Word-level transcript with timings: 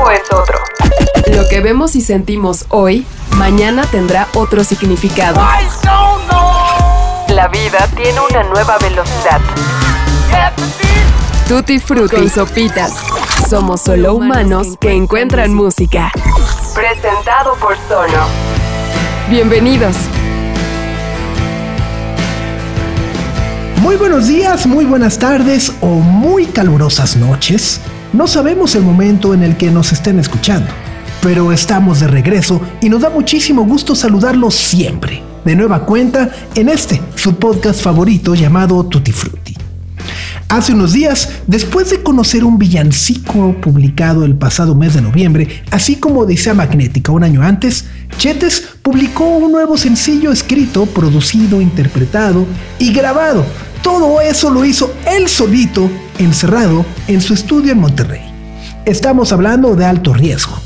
tiempo 0.00 0.10
es 0.10 0.32
otro. 0.32 0.58
Lo 1.34 1.48
que 1.48 1.60
vemos 1.60 1.96
y 1.96 2.00
sentimos 2.00 2.66
hoy, 2.68 3.06
mañana 3.36 3.84
tendrá 3.90 4.28
otro 4.34 4.64
significado. 4.64 5.40
La 7.28 7.48
vida 7.48 7.88
tiene 7.96 8.18
una 8.20 8.42
nueva 8.44 8.78
velocidad. 8.78 9.40
Tutti 11.48 11.78
Frutti 11.78 12.28
Sopitas. 12.28 12.92
Somos 13.48 13.80
solo 13.80 14.14
humanos 14.14 14.76
que 14.80 14.92
encuentran 14.92 15.52
música. 15.52 16.12
Presentado 16.74 17.54
por 17.56 17.76
Sono. 17.88 18.26
Bienvenidos. 19.28 19.96
Muy 23.80 23.96
buenos 23.96 24.28
días, 24.28 24.66
muy 24.66 24.84
buenas 24.84 25.18
tardes 25.18 25.72
o 25.80 25.86
muy 25.86 26.46
calurosas 26.46 27.16
noches. 27.16 27.80
No 28.12 28.26
sabemos 28.26 28.74
el 28.74 28.82
momento 28.82 29.34
en 29.34 29.44
el 29.44 29.56
que 29.56 29.70
nos 29.70 29.92
estén 29.92 30.18
escuchando, 30.18 30.68
pero 31.22 31.52
estamos 31.52 32.00
de 32.00 32.08
regreso 32.08 32.60
y 32.80 32.88
nos 32.88 33.02
da 33.02 33.10
muchísimo 33.10 33.64
gusto 33.64 33.94
saludarlos 33.94 34.56
siempre, 34.56 35.22
de 35.44 35.54
nueva 35.54 35.86
cuenta, 35.86 36.28
en 36.56 36.68
este, 36.68 37.00
su 37.14 37.36
podcast 37.36 37.80
favorito 37.80 38.34
llamado 38.34 38.84
Tutti 38.84 39.12
Frutti. 39.12 39.56
Hace 40.48 40.72
unos 40.72 40.92
días, 40.92 41.28
después 41.46 41.90
de 41.90 42.02
conocer 42.02 42.42
un 42.42 42.58
villancico 42.58 43.54
publicado 43.60 44.24
el 44.24 44.34
pasado 44.34 44.74
mes 44.74 44.94
de 44.94 45.02
noviembre, 45.02 45.62
así 45.70 45.94
como 45.94 46.22
Odisea 46.22 46.52
Magnética 46.52 47.12
un 47.12 47.22
año 47.22 47.42
antes, 47.42 47.84
Chetes 48.18 48.70
publicó 48.82 49.24
un 49.36 49.52
nuevo 49.52 49.78
sencillo 49.78 50.32
escrito, 50.32 50.86
producido, 50.86 51.60
interpretado 51.60 52.44
y 52.80 52.92
grabado 52.92 53.46
todo 53.82 54.20
eso 54.20 54.50
lo 54.50 54.64
hizo 54.64 54.92
él 55.06 55.28
solito, 55.28 55.90
encerrado 56.24 56.84
en 57.08 57.20
su 57.20 57.34
estudio 57.34 57.72
en 57.72 57.80
Monterrey. 57.80 58.20
Estamos 58.84 59.32
hablando 59.32 59.74
de 59.76 59.84
alto 59.84 60.12
riesgo. 60.14 60.56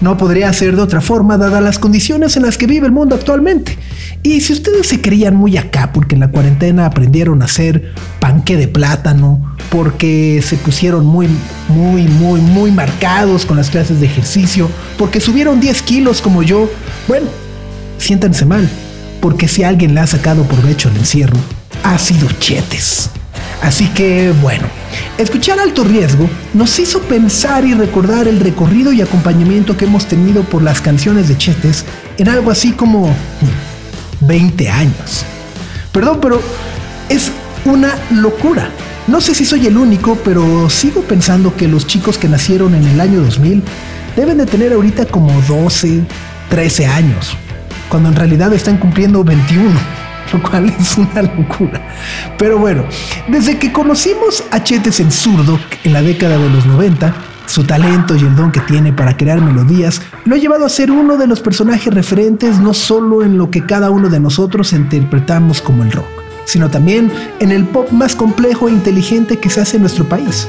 No 0.00 0.16
podría 0.16 0.52
ser 0.52 0.76
de 0.76 0.82
otra 0.82 1.00
forma 1.00 1.38
dadas 1.38 1.62
las 1.62 1.78
condiciones 1.78 2.36
en 2.36 2.42
las 2.42 2.58
que 2.58 2.66
vive 2.66 2.86
el 2.86 2.92
mundo 2.92 3.14
actualmente. 3.14 3.78
Y 4.22 4.40
si 4.40 4.52
ustedes 4.52 4.88
se 4.88 5.00
creían 5.00 5.36
muy 5.36 5.56
acá 5.56 5.92
porque 5.92 6.14
en 6.14 6.20
la 6.20 6.30
cuarentena 6.30 6.86
aprendieron 6.86 7.42
a 7.42 7.46
hacer 7.46 7.92
panque 8.18 8.56
de 8.56 8.68
plátano, 8.68 9.56
porque 9.70 10.42
se 10.44 10.56
pusieron 10.56 11.06
muy, 11.06 11.28
muy, 11.68 12.02
muy, 12.02 12.40
muy 12.40 12.70
marcados 12.70 13.46
con 13.46 13.56
las 13.56 13.70
clases 13.70 14.00
de 14.00 14.06
ejercicio, 14.06 14.68
porque 14.98 15.20
subieron 15.20 15.60
10 15.60 15.82
kilos 15.82 16.20
como 16.20 16.42
yo, 16.42 16.70
bueno, 17.08 17.28
siéntanse 17.98 18.44
mal, 18.44 18.68
porque 19.20 19.48
si 19.48 19.62
alguien 19.62 19.94
le 19.94 20.00
ha 20.00 20.06
sacado 20.06 20.42
provecho 20.44 20.88
al 20.88 20.96
encierro, 20.96 21.38
ha 21.82 21.98
sido 21.98 22.28
Chetes. 22.40 23.10
Así 23.62 23.88
que 23.88 24.32
bueno, 24.42 24.66
escuchar 25.18 25.58
Alto 25.58 25.82
Riesgo 25.82 26.28
nos 26.54 26.78
hizo 26.78 27.00
pensar 27.00 27.64
y 27.64 27.74
recordar 27.74 28.28
el 28.28 28.40
recorrido 28.40 28.92
y 28.92 29.00
acompañamiento 29.00 29.76
que 29.76 29.86
hemos 29.86 30.06
tenido 30.06 30.42
por 30.42 30.62
las 30.62 30.80
canciones 30.80 31.28
de 31.28 31.36
Chetes 31.38 31.84
en 32.18 32.28
algo 32.28 32.50
así 32.50 32.72
como 32.72 33.14
20 34.20 34.64
hmm, 34.64 34.72
años. 34.72 35.24
Perdón, 35.92 36.18
pero 36.20 36.40
es 37.08 37.30
una 37.64 37.94
locura. 38.10 38.70
No 39.06 39.20
sé 39.20 39.34
si 39.34 39.44
soy 39.44 39.66
el 39.66 39.76
único, 39.76 40.16
pero 40.24 40.68
sigo 40.68 41.02
pensando 41.02 41.56
que 41.56 41.68
los 41.68 41.86
chicos 41.86 42.18
que 42.18 42.28
nacieron 42.28 42.74
en 42.74 42.86
el 42.86 43.00
año 43.00 43.20
2000 43.22 43.62
deben 44.16 44.38
de 44.38 44.46
tener 44.46 44.72
ahorita 44.72 45.06
como 45.06 45.32
12, 45.42 46.02
13 46.50 46.86
años, 46.86 47.36
cuando 47.88 48.08
en 48.08 48.16
realidad 48.16 48.52
están 48.52 48.78
cumpliendo 48.78 49.22
21 49.24 50.05
lo 50.32 50.42
cual 50.42 50.68
es 50.78 50.96
una 50.98 51.22
locura. 51.22 51.80
Pero 52.38 52.58
bueno, 52.58 52.84
desde 53.28 53.58
que 53.58 53.72
conocimos 53.72 54.44
a 54.50 54.62
Chetes 54.62 55.00
en 55.00 55.10
zurdo 55.10 55.58
en 55.84 55.92
la 55.92 56.02
década 56.02 56.38
de 56.38 56.50
los 56.50 56.66
90, 56.66 57.14
su 57.46 57.64
talento 57.64 58.16
y 58.16 58.20
el 58.20 58.34
don 58.34 58.50
que 58.50 58.60
tiene 58.60 58.92
para 58.92 59.16
crear 59.16 59.40
melodías 59.40 60.02
lo 60.24 60.34
ha 60.34 60.38
llevado 60.38 60.66
a 60.66 60.68
ser 60.68 60.90
uno 60.90 61.16
de 61.16 61.28
los 61.28 61.40
personajes 61.40 61.94
referentes 61.94 62.58
no 62.58 62.74
solo 62.74 63.22
en 63.22 63.38
lo 63.38 63.50
que 63.50 63.64
cada 63.64 63.90
uno 63.90 64.08
de 64.08 64.18
nosotros 64.20 64.72
interpretamos 64.72 65.62
como 65.62 65.84
el 65.84 65.92
rock, 65.92 66.08
sino 66.44 66.70
también 66.70 67.10
en 67.38 67.52
el 67.52 67.64
pop 67.64 67.90
más 67.92 68.16
complejo 68.16 68.68
e 68.68 68.72
inteligente 68.72 69.38
que 69.38 69.48
se 69.48 69.60
hace 69.60 69.76
en 69.76 69.82
nuestro 69.82 70.08
país. 70.08 70.48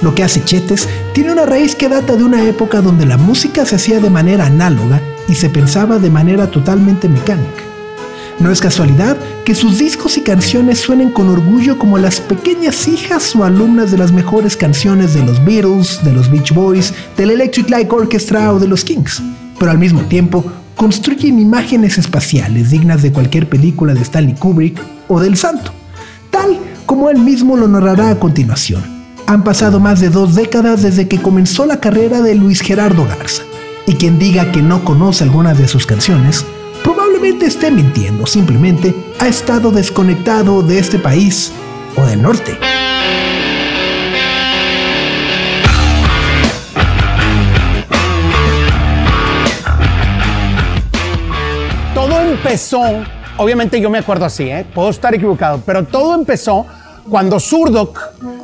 Lo 0.00 0.14
que 0.14 0.24
hace 0.24 0.42
Chetes 0.42 0.88
tiene 1.12 1.32
una 1.32 1.44
raíz 1.44 1.76
que 1.76 1.90
data 1.90 2.16
de 2.16 2.24
una 2.24 2.42
época 2.44 2.80
donde 2.80 3.04
la 3.04 3.18
música 3.18 3.66
se 3.66 3.76
hacía 3.76 4.00
de 4.00 4.08
manera 4.08 4.46
análoga 4.46 4.98
y 5.28 5.34
se 5.34 5.50
pensaba 5.50 5.98
de 5.98 6.08
manera 6.08 6.50
totalmente 6.50 7.06
mecánica. 7.06 7.69
No 8.40 8.50
es 8.50 8.60
casualidad 8.60 9.18
que 9.44 9.54
sus 9.54 9.78
discos 9.78 10.16
y 10.16 10.22
canciones 10.22 10.78
suenen 10.78 11.10
con 11.10 11.28
orgullo 11.28 11.78
como 11.78 11.98
las 11.98 12.22
pequeñas 12.22 12.88
hijas 12.88 13.36
o 13.36 13.44
alumnas 13.44 13.90
de 13.90 13.98
las 13.98 14.12
mejores 14.12 14.56
canciones 14.56 15.12
de 15.12 15.22
los 15.22 15.44
Beatles, 15.44 16.02
de 16.02 16.14
los 16.14 16.30
Beach 16.30 16.54
Boys, 16.54 16.94
del 17.18 17.32
Electric 17.32 17.68
Light 17.68 17.92
Orchestra 17.92 18.50
o 18.54 18.58
de 18.58 18.66
los 18.66 18.82
Kings. 18.82 19.22
Pero 19.58 19.70
al 19.70 19.76
mismo 19.76 20.00
tiempo, 20.04 20.42
construyen 20.74 21.38
imágenes 21.38 21.98
espaciales 21.98 22.70
dignas 22.70 23.02
de 23.02 23.12
cualquier 23.12 23.46
película 23.46 23.92
de 23.92 24.00
Stanley 24.00 24.34
Kubrick 24.34 24.80
o 25.08 25.20
del 25.20 25.36
Santo, 25.36 25.72
tal 26.30 26.58
como 26.86 27.10
él 27.10 27.18
mismo 27.18 27.58
lo 27.58 27.68
narrará 27.68 28.08
a 28.08 28.18
continuación. 28.18 28.82
Han 29.26 29.44
pasado 29.44 29.80
más 29.80 30.00
de 30.00 30.08
dos 30.08 30.34
décadas 30.34 30.80
desde 30.80 31.08
que 31.08 31.20
comenzó 31.20 31.66
la 31.66 31.78
carrera 31.78 32.22
de 32.22 32.34
Luis 32.36 32.62
Gerardo 32.62 33.06
Garza, 33.06 33.42
y 33.86 33.96
quien 33.96 34.18
diga 34.18 34.50
que 34.50 34.62
no 34.62 34.82
conoce 34.82 35.24
algunas 35.24 35.58
de 35.58 35.68
sus 35.68 35.84
canciones, 35.84 36.46
probablemente 36.82 37.46
esté 37.46 37.70
mintiendo, 37.70 38.26
simplemente 38.26 38.94
ha 39.18 39.28
estado 39.28 39.70
desconectado 39.70 40.62
de 40.62 40.78
este 40.78 40.98
país 40.98 41.52
o 41.96 42.04
del 42.04 42.22
norte. 42.22 42.58
Todo 51.94 52.20
empezó, 52.20 52.82
obviamente 53.36 53.80
yo 53.80 53.90
me 53.90 53.98
acuerdo 53.98 54.24
así, 54.24 54.44
¿eh? 54.44 54.66
puedo 54.74 54.90
estar 54.90 55.14
equivocado, 55.14 55.62
pero 55.64 55.84
todo 55.84 56.14
empezó 56.14 56.66
cuando 57.08 57.40
Zurdok 57.40 57.98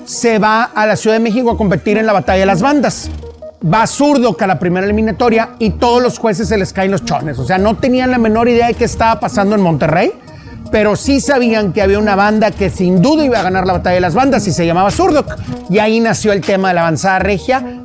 se 0.04 0.38
va 0.38 0.64
a 0.64 0.86
la 0.86 0.96
Ciudad 0.96 1.16
de 1.16 1.20
México 1.20 1.50
a 1.50 1.56
competir 1.56 1.98
en 1.98 2.06
la 2.06 2.12
batalla 2.12 2.40
de 2.40 2.46
las 2.46 2.62
bandas 2.62 3.10
va 3.62 3.86
zurdo 3.86 4.36
a 4.38 4.46
la 4.46 4.58
primera 4.58 4.84
eliminatoria 4.84 5.50
y 5.58 5.70
todos 5.70 6.02
los 6.02 6.18
jueces 6.18 6.48
se 6.48 6.56
les 6.56 6.72
caen 6.72 6.90
los 6.90 7.04
chones. 7.04 7.38
O 7.38 7.44
sea, 7.44 7.58
no 7.58 7.76
tenían 7.76 8.10
la 8.10 8.18
menor 8.18 8.48
idea 8.48 8.68
de 8.68 8.74
qué 8.74 8.84
estaba 8.84 9.18
pasando 9.20 9.54
en 9.54 9.62
Monterrey, 9.62 10.12
pero 10.70 10.96
sí 10.96 11.20
sabían 11.20 11.72
que 11.72 11.82
había 11.82 11.98
una 11.98 12.16
banda 12.16 12.50
que 12.50 12.70
sin 12.70 13.00
duda 13.00 13.24
iba 13.24 13.38
a 13.38 13.42
ganar 13.42 13.66
la 13.66 13.74
batalla 13.74 13.94
de 13.94 14.00
las 14.00 14.14
bandas 14.14 14.46
y 14.46 14.52
se 14.52 14.66
llamaba 14.66 14.90
Zurdok. 14.90 15.36
Y 15.70 15.78
ahí 15.78 16.00
nació 16.00 16.32
el 16.32 16.40
tema 16.40 16.68
de 16.68 16.74
la 16.74 16.82
avanzada 16.82 17.18
regia. 17.18 17.84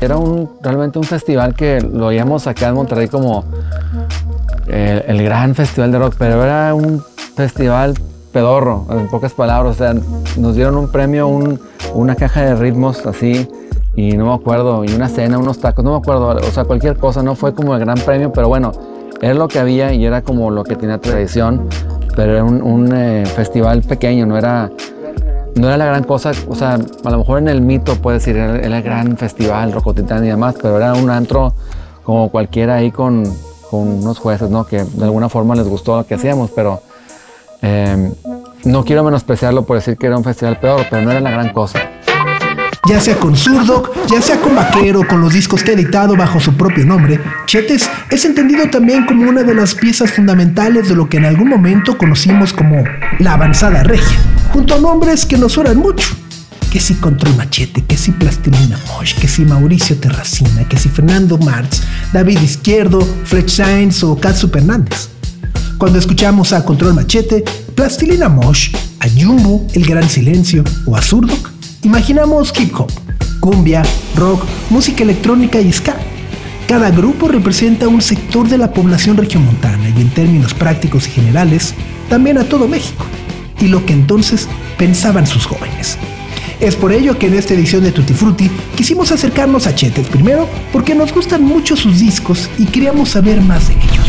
Era 0.00 0.16
un, 0.16 0.50
realmente 0.62 0.98
un 0.98 1.04
festival 1.04 1.54
que 1.54 1.80
lo 1.80 2.08
veíamos 2.08 2.46
acá 2.46 2.68
en 2.68 2.74
Monterrey 2.74 3.08
como 3.08 3.44
el, 4.66 5.22
gran 5.22 5.54
festival 5.54 5.92
de 5.92 5.98
rock, 5.98 6.14
pero 6.18 6.42
era 6.42 6.74
un 6.74 7.02
festival 7.36 7.94
pedorro, 8.32 8.86
en 8.90 9.08
pocas 9.08 9.32
palabras. 9.32 9.76
O 9.76 9.78
sea, 9.78 9.94
nos 10.36 10.56
dieron 10.56 10.76
un 10.76 10.90
premio, 10.90 11.28
una 11.94 12.16
caja 12.16 12.42
de 12.42 12.54
ritmos 12.56 13.06
así 13.06 13.48
y 13.96 14.16
no 14.16 14.26
me 14.26 14.34
acuerdo, 14.34 14.84
y 14.84 14.92
una 14.92 15.08
cena, 15.08 15.38
unos 15.38 15.58
tacos, 15.58 15.84
no 15.84 15.92
me 15.92 15.98
acuerdo, 15.98 16.28
o 16.28 16.50
sea, 16.50 16.64
cualquier 16.64 16.96
cosa, 16.96 17.22
no 17.22 17.34
fue 17.36 17.54
como 17.54 17.74
el 17.74 17.80
gran 17.80 17.98
premio, 17.98 18.32
pero 18.32 18.48
bueno, 18.48 18.72
era 19.20 19.34
lo 19.34 19.46
que 19.46 19.58
había 19.60 19.92
y 19.92 20.04
era 20.04 20.22
como 20.22 20.50
lo 20.50 20.64
que 20.64 20.74
tenía 20.74 20.98
tradición, 20.98 21.68
pero 22.16 22.32
era 22.32 22.44
un, 22.44 22.92
eh, 22.92 23.24
festival 23.26 23.82
pequeño, 23.82 24.26
no 24.26 24.36
era, 24.36 24.70
no 25.54 25.68
era 25.68 25.76
la 25.76 25.86
gran 25.86 26.02
cosa, 26.02 26.32
o 26.48 26.54
sea, 26.56 26.74
a 27.04 27.10
lo 27.10 27.18
mejor 27.18 27.38
en 27.38 27.48
el 27.48 27.60
mito 27.60 27.94
puede 27.96 28.18
decir, 28.18 28.36
era, 28.36 28.58
el 28.58 28.82
gran 28.82 29.16
festival, 29.16 29.72
Rocotitán 29.72 30.24
y 30.24 30.28
demás, 30.28 30.56
pero 30.60 30.76
era 30.76 30.94
un 30.94 31.10
antro 31.10 31.54
como 32.02 32.30
cualquiera 32.30 32.74
ahí 32.74 32.90
con, 32.90 33.24
con 33.70 34.02
unos 34.02 34.18
jueces, 34.18 34.50
¿no? 34.50 34.66
Que 34.66 34.84
de 34.84 35.04
alguna 35.04 35.28
forma 35.28 35.54
les 35.54 35.68
gustó 35.68 35.96
lo 35.96 36.06
que 36.06 36.14
hacíamos, 36.14 36.50
pero 36.50 36.82
eh, 37.62 38.12
no 38.64 38.84
quiero 38.84 39.04
menospreciarlo 39.04 39.64
por 39.64 39.76
decir 39.76 39.96
que 39.96 40.06
era 40.06 40.18
un 40.18 40.24
festival 40.24 40.58
peor, 40.58 40.84
pero 40.90 41.02
no 41.02 41.12
era 41.12 41.20
la 41.20 41.30
gran 41.30 41.52
cosa 41.52 41.78
ya 42.86 43.00
sea 43.00 43.16
con 43.16 43.36
Zurdok, 43.36 44.06
ya 44.06 44.20
sea 44.20 44.40
con 44.40 44.54
Vaquero, 44.54 45.06
con 45.06 45.20
los 45.20 45.32
discos 45.32 45.62
que 45.62 45.70
ha 45.70 45.74
editado 45.74 46.16
bajo 46.16 46.40
su 46.40 46.54
propio 46.54 46.84
nombre, 46.84 47.18
Chetes 47.46 47.88
es 48.10 48.24
entendido 48.24 48.68
también 48.68 49.06
como 49.06 49.28
una 49.28 49.42
de 49.42 49.54
las 49.54 49.74
piezas 49.74 50.12
fundamentales 50.12 50.88
de 50.88 50.94
lo 50.94 51.08
que 51.08 51.16
en 51.16 51.24
algún 51.24 51.48
momento 51.48 51.96
conocimos 51.96 52.52
como 52.52 52.84
la 53.18 53.34
avanzada 53.34 53.82
regia, 53.82 54.18
junto 54.52 54.74
a 54.74 54.78
nombres 54.78 55.24
que 55.24 55.38
nos 55.38 55.52
suenan 55.52 55.78
mucho. 55.78 56.14
Que 56.70 56.80
si 56.80 56.94
Control 56.94 57.36
Machete, 57.36 57.84
que 57.84 57.96
si 57.96 58.10
Plastilina 58.10 58.78
Mosh, 58.88 59.14
que 59.14 59.28
si 59.28 59.44
Mauricio 59.44 59.96
Terracina, 59.96 60.68
que 60.68 60.76
si 60.76 60.88
Fernando 60.88 61.38
Martz, 61.38 61.82
David 62.12 62.40
Izquierdo, 62.40 63.00
Fletch 63.24 63.50
Sainz 63.50 64.02
o 64.02 64.18
Katsu 64.18 64.50
Hernández. 64.52 65.08
Cuando 65.78 66.00
escuchamos 66.00 66.52
a 66.52 66.64
Control 66.64 66.94
Machete, 66.94 67.44
Plastilina 67.76 68.28
Mosh, 68.28 68.74
a 68.98 69.06
Jumbo, 69.08 69.66
El 69.74 69.84
Gran 69.86 70.08
Silencio 70.08 70.64
o 70.86 70.96
a 70.96 71.02
Zurdok, 71.02 71.53
Imaginamos 71.84 72.50
hip 72.58 72.74
hop, 72.80 72.90
cumbia, 73.40 73.82
rock, 74.16 74.42
música 74.70 75.02
electrónica 75.02 75.60
y 75.60 75.70
ska. 75.70 75.94
Cada 76.66 76.90
grupo 76.90 77.28
representa 77.28 77.88
un 77.88 78.00
sector 78.00 78.48
de 78.48 78.56
la 78.56 78.72
población 78.72 79.18
regiomontana 79.18 79.90
y 79.90 80.00
en 80.00 80.08
términos 80.08 80.54
prácticos 80.54 81.06
y 81.06 81.10
generales, 81.10 81.74
también 82.08 82.38
a 82.38 82.44
todo 82.44 82.68
México, 82.68 83.04
y 83.60 83.68
lo 83.68 83.84
que 83.84 83.92
entonces 83.92 84.48
pensaban 84.78 85.26
sus 85.26 85.44
jóvenes. 85.44 85.98
Es 86.58 86.74
por 86.74 86.90
ello 86.90 87.18
que 87.18 87.26
en 87.26 87.34
esta 87.34 87.52
edición 87.52 87.82
de 87.82 87.92
Tutti 87.92 88.14
Frutti 88.14 88.50
quisimos 88.74 89.12
acercarnos 89.12 89.66
a 89.66 89.74
Chetes 89.74 90.08
primero 90.08 90.48
porque 90.72 90.94
nos 90.94 91.12
gustan 91.12 91.44
mucho 91.44 91.76
sus 91.76 91.98
discos 91.98 92.48
y 92.56 92.64
queríamos 92.64 93.10
saber 93.10 93.42
más 93.42 93.68
de 93.68 93.74
ellos. 93.74 94.06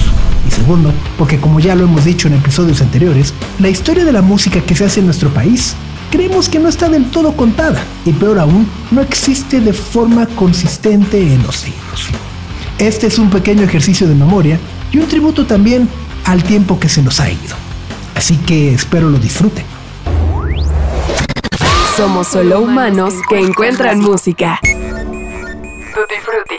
Y 0.47 0.51
segundo, 0.51 0.93
porque 1.17 1.41
como 1.41 1.59
ya 1.59 1.75
lo 1.75 1.83
hemos 1.83 2.05
dicho 2.05 2.29
en 2.29 2.35
episodios 2.35 2.79
anteriores, 2.79 3.33
la 3.59 3.67
historia 3.67 4.05
de 4.05 4.13
la 4.13 4.21
música 4.21 4.61
que 4.61 4.75
se 4.75 4.85
hace 4.85 5.01
en 5.01 5.07
nuestro 5.07 5.29
país 5.33 5.75
creemos 6.11 6.49
que 6.49 6.59
no 6.59 6.69
está 6.69 6.89
del 6.89 7.09
todo 7.11 7.35
contada 7.35 7.83
y 8.05 8.11
peor 8.11 8.39
aún, 8.39 8.67
no 8.91 9.01
existe 9.01 9.59
de 9.59 9.73
forma 9.73 10.25
consistente 10.27 11.21
en 11.21 11.43
los 11.43 11.57
siglos. 11.57 12.07
Este 12.77 13.07
es 13.07 13.19
un 13.19 13.29
pequeño 13.29 13.63
ejercicio 13.63 14.07
de 14.07 14.15
memoria 14.15 14.59
y 14.91 14.97
un 14.97 15.07
tributo 15.07 15.45
también 15.45 15.87
al 16.25 16.43
tiempo 16.43 16.79
que 16.79 16.89
se 16.89 17.01
nos 17.01 17.19
ha 17.19 17.29
ido. 17.29 17.55
Así 18.15 18.37
que 18.37 18.73
espero 18.73 19.09
lo 19.09 19.17
disfruten. 19.17 19.65
Somos 21.95 22.27
solo 22.27 22.59
humanos 22.59 23.13
que 23.29 23.39
encuentran 23.39 23.99
música. 23.99 24.59
Tutti 24.63 26.15
Frutti. 26.21 26.55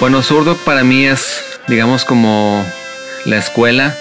Bueno, 0.00 0.20
Zurdo 0.22 0.56
para 0.56 0.82
mí 0.82 1.06
es, 1.06 1.42
digamos, 1.68 2.04
como 2.04 2.64
la 3.24 3.38
escuela 3.38 3.96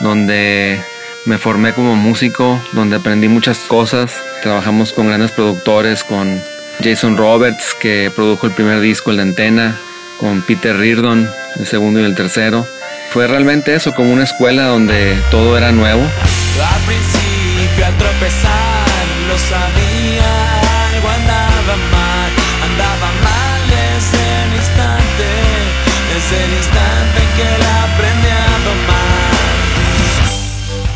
donde 0.00 0.80
me 1.24 1.38
formé 1.38 1.72
como 1.72 1.96
músico, 1.96 2.60
donde 2.72 2.96
aprendí 2.96 3.28
muchas 3.28 3.58
cosas. 3.58 4.12
Trabajamos 4.42 4.92
con 4.92 5.06
grandes 5.08 5.30
productores, 5.30 6.04
con 6.04 6.42
Jason 6.82 7.16
Roberts, 7.16 7.74
que 7.80 8.12
produjo 8.14 8.46
el 8.46 8.52
primer 8.52 8.80
disco, 8.80 9.10
el 9.10 9.16
de 9.16 9.22
Antena, 9.22 9.76
con 10.18 10.42
Peter 10.42 10.76
Reardon, 10.76 11.30
el 11.58 11.66
segundo 11.66 12.00
y 12.00 12.04
el 12.04 12.14
tercero. 12.14 12.66
Fue 13.10 13.26
realmente 13.26 13.74
eso, 13.74 13.94
como 13.94 14.12
una 14.12 14.24
escuela 14.24 14.64
donde 14.64 15.16
todo 15.30 15.56
era 15.56 15.72
nuevo. 15.72 16.02
Al 16.02 16.80
principio 16.82 17.86
tropezar 17.98 18.86
lo 19.28 19.38
sabía, 19.38 19.93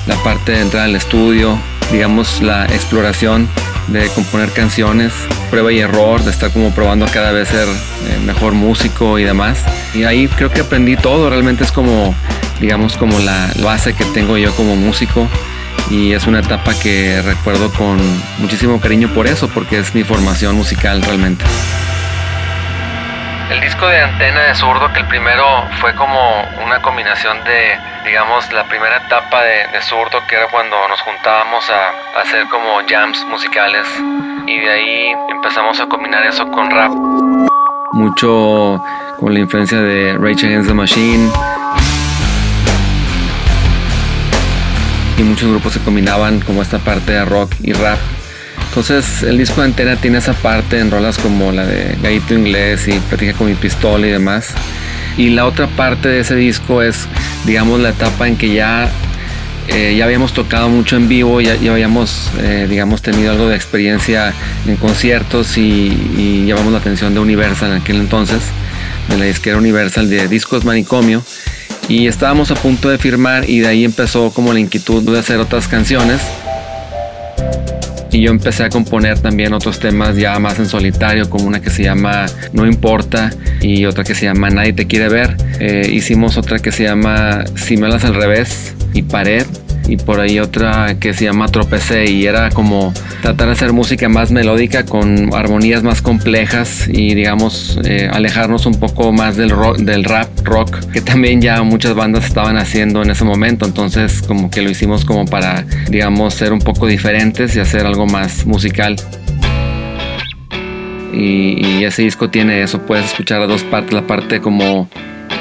La 0.09 0.17
parte 0.25 0.53
de 0.53 0.63
entrar 0.63 0.85
al 0.85 0.97
estudio, 0.97 1.59
digamos 1.93 2.41
la 2.41 2.65
exploración 2.65 3.49
de 3.89 4.09
componer 4.09 4.51
canciones, 4.53 5.13
prueba 5.51 5.71
y 5.73 5.81
error, 5.81 6.23
de 6.23 6.31
estar 6.31 6.51
como 6.51 6.71
probando 6.75 7.07
cada 7.13 7.31
vez 7.31 7.49
ser 7.49 7.69
eh, 7.69 8.19
mejor 8.25 8.55
músico 8.55 9.19
y 9.19 9.25
demás. 9.25 9.63
Y 9.95 10.05
ahí 10.05 10.27
creo 10.29 10.51
que 10.51 10.61
aprendí 10.61 10.97
todo, 10.97 11.29
realmente 11.29 11.63
es 11.63 11.73
como, 11.73 12.15
digamos, 12.61 12.97
como 12.97 13.19
la 13.19 13.51
base 13.63 13.93
que 13.93 14.05
tengo 14.07 14.37
yo 14.39 14.55
como 14.57 14.77
músico 14.77 15.29
y 15.91 16.13
es 16.13 16.27
una 16.27 16.41
etapa 16.41 16.75
que 16.75 17.23
recuerdo 17.23 17.71
con 17.73 17.99
muchísimo 18.39 18.81
cariño 18.81 19.13
por 19.15 19.27
eso, 19.27 19.49
porque 19.49 19.79
es 19.79 19.95
mi 19.95 20.05
formación 20.05 20.57
musical 20.57 21.03
realmente. 21.03 21.45
El 23.51 23.61
disco 23.63 23.87
de 23.87 23.99
Antena 23.99 24.43
de 24.43 24.55
Zurdo, 24.55 24.93
que 24.93 25.01
el 25.01 25.07
primero 25.07 25.65
fue 25.81 25.95
como 25.95 26.43
una 26.63 26.83
combinación 26.83 27.43
de, 27.45 27.79
digamos, 28.05 28.53
la 28.53 28.65
primera 28.65 28.99
etapa 28.99 29.43
de, 29.43 29.69
de 29.73 29.81
Zurdo, 29.81 30.21
que 30.29 30.37
era 30.37 30.49
cuando 30.51 30.77
nos 30.87 31.01
juntábamos 31.01 31.65
a, 31.71 32.19
a 32.19 32.23
hacer 32.23 32.47
como 32.49 32.81
jams 32.87 33.25
musicales. 33.25 33.87
Y 34.47 34.59
de 34.59 34.71
ahí 34.71 35.13
empezamos 35.31 35.81
a 35.81 35.87
combinar 35.87 36.27
eso 36.27 36.47
con 36.51 36.71
rap. 36.71 36.91
Mucho 37.93 38.85
con 39.19 39.33
la 39.33 39.41
influencia 39.41 39.79
de 39.81 40.19
Rage 40.19 40.47
Against 40.47 40.69
the 40.69 40.75
Machine. 40.75 41.33
Y 45.17 45.23
muchos 45.23 45.49
grupos 45.49 45.73
se 45.73 45.81
combinaban 45.81 46.41
como 46.41 46.61
esta 46.61 46.79
parte 46.79 47.13
de 47.13 47.25
rock 47.25 47.55
y 47.63 47.73
rap. 47.73 47.99
Entonces 48.79 49.25
el 49.25 49.37
disco 49.39 49.61
de 49.61 49.67
Antena 49.67 49.97
tiene 49.97 50.19
esa 50.19 50.35
parte 50.35 50.79
en 50.79 50.93
rolas 50.93 51.19
como 51.19 51.51
la 51.51 51.67
de 51.67 51.97
Gallito 52.01 52.33
Inglés 52.33 52.87
y 52.87 52.93
Platica 53.01 53.33
con 53.33 53.49
mi 53.49 53.55
pistola 53.55 54.07
y 54.07 54.11
demás. 54.11 54.51
Y 55.17 55.31
la 55.31 55.47
otra 55.47 55.67
parte 55.67 56.09
de 56.09 56.21
ese 56.21 56.37
disco 56.37 56.81
es, 56.81 57.09
digamos, 57.45 57.81
la 57.81 57.89
etapa 57.89 58.29
en 58.29 58.37
que 58.37 58.55
ya, 58.55 58.89
eh, 59.67 59.97
ya 59.99 60.05
habíamos 60.05 60.33
tocado 60.33 60.69
mucho 60.69 60.95
en 60.95 61.09
vivo, 61.09 61.41
ya, 61.41 61.57
ya 61.57 61.73
habíamos, 61.73 62.31
eh, 62.39 62.69
digamos, 62.71 63.03
tenido 63.03 63.33
algo 63.33 63.49
de 63.49 63.57
experiencia 63.57 64.33
en 64.65 64.77
conciertos 64.77 65.59
y, 65.59 65.89
y 66.17 66.45
llevamos 66.45 66.73
la 66.73 66.79
atención 66.79 67.13
de 67.15 67.19
Universal 67.19 67.73
en 67.73 67.83
aquel 67.83 67.97
entonces, 67.97 68.43
de 69.09 69.19
la 69.19 69.25
disquera 69.25 69.57
Universal 69.57 70.09
de 70.09 70.29
Discos 70.29 70.65
Manicomio. 70.65 71.25
Y 71.89 72.07
estábamos 72.07 72.53
a 72.53 72.55
punto 72.55 72.91
de 72.91 72.99
firmar 72.99 73.51
y 73.51 73.59
de 73.59 73.67
ahí 73.67 73.85
empezó 73.85 74.31
como 74.31 74.53
la 74.53 74.61
inquietud 74.61 75.03
de 75.03 75.19
hacer 75.19 75.39
otras 75.41 75.67
canciones 75.67 76.21
y 78.11 78.23
yo 78.23 78.31
empecé 78.31 78.65
a 78.65 78.71
componer 78.71 79.19
también 79.19 79.53
otros 79.53 79.79
temas 79.79 80.17
ya 80.17 80.39
más 80.39 80.59
en 80.59 80.67
solitario, 80.67 81.29
como 81.29 81.47
una 81.47 81.61
que 81.61 81.71
se 81.71 81.83
llama 81.83 82.27
No 82.53 82.67
Importa 82.67 83.31
y 83.61 83.85
otra 83.85 84.05
que 84.05 84.15
se 84.15 84.27
llama 84.27 84.51
Nadie 84.51 84.73
Te 84.73 84.87
Quiere 84.87 85.09
Ver. 85.09 85.37
Eh, 85.61 85.89
hicimos 85.93 86.37
otra 86.37 86.59
que 86.59 86.73
se 86.73 86.85
llama 86.85 87.45
Si 87.57 87.77
me 87.77 87.89
las 87.89 88.05
al 88.05 88.15
revés 88.15 88.75
y 88.95 89.03
Pared 89.03 89.47
y 89.89 89.97
por 89.97 90.21
ahí 90.21 90.39
otra 90.39 90.99
que 91.01 91.15
se 91.15 91.25
llama 91.25 91.49
Tropecé 91.49 92.11
y 92.11 92.27
era 92.27 92.51
como 92.51 92.93
tratar 93.23 93.47
de 93.47 93.55
hacer 93.55 93.73
música 93.73 94.09
más 94.09 94.31
melódica 94.31 94.85
con 94.85 95.35
armonías 95.35 95.83
más 95.83 96.03
complejas 96.03 96.87
y 96.89 97.15
digamos 97.15 97.81
eh, 97.85 98.09
alejarnos 98.13 98.67
un 98.67 98.79
poco 98.79 99.13
más 99.13 99.37
del, 99.37 99.51
rock, 99.51 99.79
del 99.79 100.05
rap 100.05 100.29
rock 100.45 100.79
que 100.93 101.01
también 101.01 101.41
ya 101.41 101.63
muchas 101.63 101.95
bandas 101.95 102.27
estaban 102.27 102.59
haciendo 102.59 103.03
en 103.03 103.11
ese 103.11 103.25
momento. 103.25 103.65
Entonces 103.65 104.23
como 104.23 104.51
que 104.51 104.61
lo 104.61 104.71
hicimos 104.71 105.07
como 105.07 105.25
para 105.25 105.65
digamos 105.89 106.35
ser 106.35 106.53
un 106.53 106.61
poco 106.61 106.87
diferentes 106.87 107.57
y 107.57 107.61
hacer 107.61 107.87
algo 107.87 108.07
más 108.07 108.45
musical. 108.47 108.97
Y, 111.15 111.83
ese 111.83 112.03
disco 112.03 112.29
tiene 112.29 112.63
eso 112.63 112.81
puedes 112.83 113.07
escuchar 113.07 113.41
a 113.41 113.47
dos 113.47 113.63
partes 113.63 113.95
la 113.95 114.07
parte 114.07 114.41
como 114.41 114.91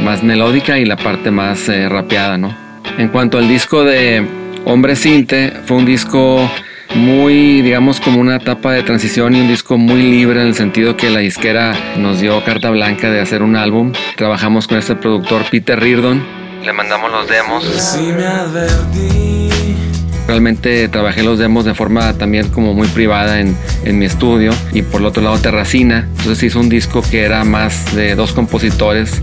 más 0.01 0.23
melódica 0.23 0.79
y 0.79 0.85
la 0.85 0.95
parte 0.95 1.29
más 1.29 1.67
eh, 1.67 1.89
rapeada 1.89 2.38
no 2.38 2.66
en 2.97 3.09
cuanto 3.09 3.37
al 3.37 3.47
disco 3.47 3.83
de 3.83 4.25
Hombre 4.65 4.95
Cinte, 4.95 5.53
fue 5.65 5.77
un 5.77 5.85
disco 5.85 6.49
muy, 6.95 7.61
digamos, 7.61 7.99
como 7.99 8.19
una 8.19 8.37
etapa 8.37 8.71
de 8.73 8.83
transición 8.83 9.35
y 9.35 9.41
un 9.41 9.47
disco 9.47 9.77
muy 9.77 10.01
libre 10.01 10.41
en 10.41 10.47
el 10.47 10.55
sentido 10.55 10.97
que 10.97 11.09
la 11.09 11.19
disquera 11.19 11.75
nos 11.97 12.19
dio 12.19 12.43
carta 12.43 12.69
blanca 12.69 13.09
de 13.11 13.19
hacer 13.19 13.43
un 13.43 13.55
álbum. 13.55 13.93
Trabajamos 14.15 14.67
con 14.67 14.77
este 14.77 14.95
productor 14.95 15.43
Peter 15.49 15.79
Reardon, 15.79 16.23
le 16.63 16.73
mandamos 16.73 17.11
los 17.11 17.27
demos. 17.29 17.63
Si 17.63 18.11
me 18.11 18.25
advertí, 18.25 19.49
Realmente 20.27 20.89
trabajé 20.89 21.23
los 21.23 21.39
demos 21.39 21.63
de 21.63 21.73
forma 21.73 22.11
también 22.17 22.49
como 22.49 22.73
muy 22.73 22.89
privada 22.89 23.39
en, 23.39 23.56
en 23.85 23.97
mi 23.97 24.06
estudio 24.06 24.51
y 24.73 24.81
por 24.81 24.99
el 24.99 25.07
otro 25.07 25.23
lado 25.23 25.37
Terracina. 25.39 26.06
Entonces 26.17 26.44
hizo 26.44 26.59
un 26.59 26.67
disco 26.67 27.01
que 27.01 27.21
era 27.21 27.45
más 27.45 27.95
de 27.95 28.15
dos 28.15 28.33
compositores. 28.33 29.21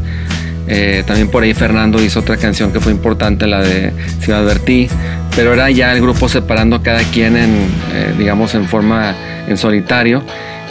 Eh, 0.67 1.05
también 1.07 1.29
por 1.29 1.43
ahí 1.43 1.55
Fernando 1.55 2.03
hizo 2.03 2.21
otra 2.21 2.37
canción 2.37 2.73
que 2.73 2.81
fue 2.81 2.93
importante, 2.93 3.47
la 3.47 3.61
de 3.61 3.93
Si 4.21 4.31
me 4.31 4.37
advertí. 4.37 4.89
Pero 5.37 5.53
era 5.53 5.71
ya 5.71 5.93
el 5.93 6.01
grupo 6.01 6.29
separando 6.29 6.77
a 6.77 6.83
cada 6.83 7.03
quien 7.03 7.37
en, 7.37 7.55
eh, 7.93 8.15
digamos, 8.19 8.55
en 8.55 8.69
forma 8.69 9.15
en 9.49 9.57
solitario 9.57 10.23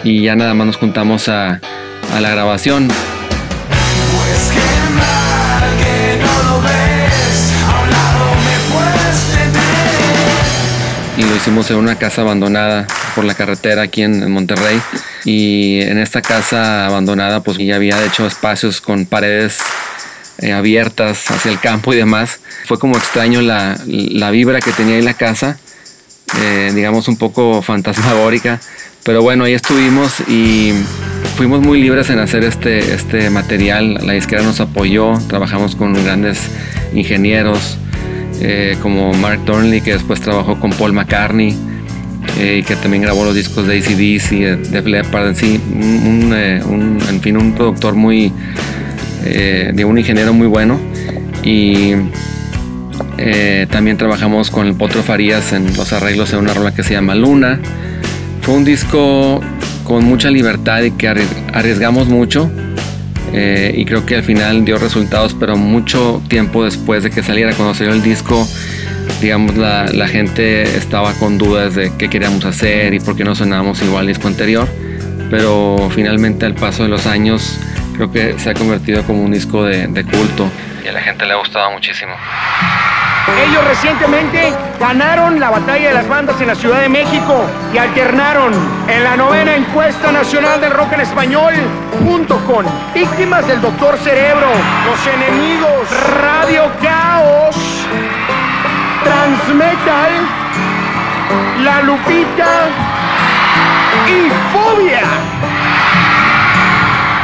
y 0.03 0.21
ya 0.21 0.35
nada 0.35 0.53
más 0.53 0.67
nos 0.67 0.77
juntamos 0.77 1.29
a, 1.29 1.59
a 2.13 2.21
la 2.21 2.29
grabación. 2.29 2.87
pues 2.87 5.22
hicimos 11.43 11.69
en 11.71 11.75
una 11.75 11.97
casa 11.97 12.21
abandonada 12.21 12.87
por 13.15 13.25
la 13.25 13.33
carretera 13.33 13.81
aquí 13.81 14.01
en, 14.01 14.23
en 14.23 14.31
Monterrey. 14.31 14.79
Y 15.25 15.81
en 15.81 15.97
esta 15.97 16.21
casa 16.21 16.85
abandonada, 16.85 17.43
pues 17.43 17.57
ya 17.57 17.75
había 17.75 18.01
hecho 18.05 18.25
espacios 18.25 18.79
con 18.79 19.05
paredes 19.05 19.59
eh, 20.37 20.53
abiertas 20.53 21.29
hacia 21.31 21.51
el 21.51 21.59
campo 21.59 21.93
y 21.93 21.97
demás. 21.97 22.39
Fue 22.63 22.79
como 22.79 22.95
extraño 22.95 23.41
la, 23.41 23.77
la 23.85 24.31
vibra 24.31 24.61
que 24.61 24.71
tenía 24.71 24.95
ahí 24.95 25.01
la 25.01 25.15
casa, 25.15 25.59
eh, 26.39 26.71
digamos 26.73 27.09
un 27.09 27.17
poco 27.17 27.61
fantasmagórica. 27.61 28.61
Pero 29.03 29.21
bueno, 29.21 29.43
ahí 29.43 29.53
estuvimos 29.53 30.21
y 30.21 30.71
fuimos 31.35 31.59
muy 31.59 31.81
libres 31.81 32.09
en 32.09 32.19
hacer 32.19 32.45
este, 32.45 32.93
este 32.93 33.29
material. 33.29 33.95
La 33.95 34.13
disquera 34.13 34.43
nos 34.43 34.61
apoyó, 34.61 35.11
trabajamos 35.27 35.75
con 35.75 35.93
grandes 36.05 36.39
ingenieros 36.93 37.79
eh, 38.41 38.77
como 38.81 39.13
Mark 39.13 39.39
Thornley, 39.45 39.81
que 39.81 39.93
después 39.93 40.19
trabajó 40.21 40.59
con 40.59 40.71
Paul 40.71 40.93
McCartney 40.93 41.55
eh, 42.39 42.57
y 42.59 42.63
que 42.63 42.75
también 42.75 43.03
grabó 43.03 43.25
los 43.25 43.35
discos 43.35 43.67
de 43.67 43.77
ACDC, 43.77 44.29
de 44.31 44.55
Def 44.71 44.85
Leppard, 44.85 45.27
en 45.29 45.35
sí, 45.35 45.59
un, 45.73 46.31
eh, 46.35 46.61
en 47.09 47.21
fin, 47.21 47.37
un 47.37 47.53
productor 47.53 47.95
muy, 47.95 48.31
eh, 49.25 49.71
de 49.73 49.85
un 49.85 49.97
ingeniero 49.97 50.33
muy 50.33 50.47
bueno. 50.47 50.79
Y 51.43 51.93
eh, 53.17 53.67
también 53.69 53.97
trabajamos 53.97 54.49
con 54.49 54.67
el 54.67 54.75
Potro 54.75 55.03
Farías 55.03 55.53
en 55.53 55.75
los 55.75 55.93
arreglos 55.93 56.31
de 56.31 56.37
una 56.37 56.53
rola 56.53 56.73
que 56.73 56.83
se 56.83 56.93
llama 56.93 57.15
Luna. 57.15 57.59
Fue 58.41 58.55
un 58.55 58.63
disco 58.65 59.41
con 59.83 60.05
mucha 60.05 60.29
libertad 60.29 60.81
y 60.83 60.91
que 60.91 61.09
arri- 61.09 61.27
arriesgamos 61.53 62.07
mucho. 62.07 62.49
Eh, 63.33 63.73
y 63.75 63.85
creo 63.85 64.05
que 64.05 64.15
al 64.15 64.23
final 64.23 64.63
dio 64.63 64.77
resultados, 64.77 65.35
pero 65.37 65.55
mucho 65.57 66.21
tiempo 66.27 66.63
después 66.63 67.03
de 67.03 67.09
que 67.09 67.23
saliera, 67.23 67.53
cuando 67.53 67.73
salió 67.73 67.93
el 67.93 68.03
disco, 68.03 68.47
digamos, 69.21 69.57
la, 69.57 69.85
la, 69.85 70.07
gente 70.07 70.63
estaba 70.63 71.13
con 71.13 71.37
dudas 71.37 71.75
de 71.75 71.91
qué 71.97 72.09
queríamos 72.09 72.45
hacer 72.45 72.93
y 72.93 72.99
por 72.99 73.15
qué 73.15 73.23
no 73.23 73.35
sonábamos 73.35 73.81
igual 73.81 74.01
al 74.01 74.07
disco 74.07 74.27
anterior. 74.27 74.67
Pero 75.29 75.89
finalmente 75.93 76.45
al 76.45 76.53
paso 76.53 76.83
de 76.83 76.89
los 76.89 77.07
años 77.07 77.59
creo 77.95 78.11
que 78.11 78.37
se 78.37 78.51
ha 78.51 78.53
convertido 78.53 79.03
como 79.03 79.23
un 79.23 79.31
disco 79.31 79.63
de, 79.63 79.87
de 79.87 80.03
culto 80.03 80.49
y 80.83 80.87
a 80.87 80.91
la 80.91 81.01
gente 81.01 81.25
le 81.25 81.33
ha 81.33 81.37
gustado 81.37 81.71
muchísimo. 81.71 82.13
Ellos 83.27 83.63
recientemente 83.67 84.53
ganaron 84.79 85.39
la 85.39 85.49
batalla 85.49 85.87
de 85.87 85.93
las 85.93 86.07
bandas 86.09 86.39
en 86.41 86.47
la 86.47 86.55
Ciudad 86.55 86.81
de 86.81 86.89
México 86.89 87.45
y 87.73 87.77
alternaron 87.77 88.53
en 88.87 89.03
la 89.03 89.15
novena 89.15 89.55
encuesta 89.55 90.11
nacional 90.11 90.59
del 90.59 90.71
rock 90.71 90.91
en 90.93 91.01
español 91.01 91.53
junto 92.05 92.37
con 92.45 92.65
Víctimas 92.93 93.47
del 93.47 93.61
Doctor 93.61 93.97
Cerebro, 93.97 94.47
Los 94.85 95.07
Enemigos, 95.07 95.87
Radio 96.21 96.63
Caos, 96.81 97.55
Transmetal, 99.03 100.11
La 101.63 101.81
Lupita 101.81 102.67
y 104.07 104.29
Fobia. 104.51 105.01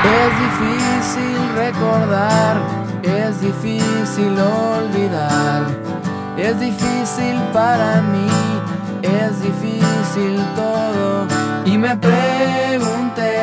Es 0.06 0.32
difícil 0.39 1.38
recordar, 1.56 2.58
es 3.03 3.41
difícil 3.41 4.39
olvidar, 4.39 5.88
es 6.41 6.60
difícil 6.60 7.36
para 7.53 8.01
mí, 8.01 8.27
es 9.01 9.41
difícil 9.41 10.39
todo. 10.55 11.27
Y 11.65 11.77
me 11.77 11.96
pregunté 11.98 13.34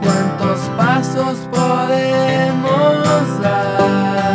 cuántos 0.00 0.60
pasos 0.76 1.38
podemos 1.50 3.40
dar. 3.42 4.33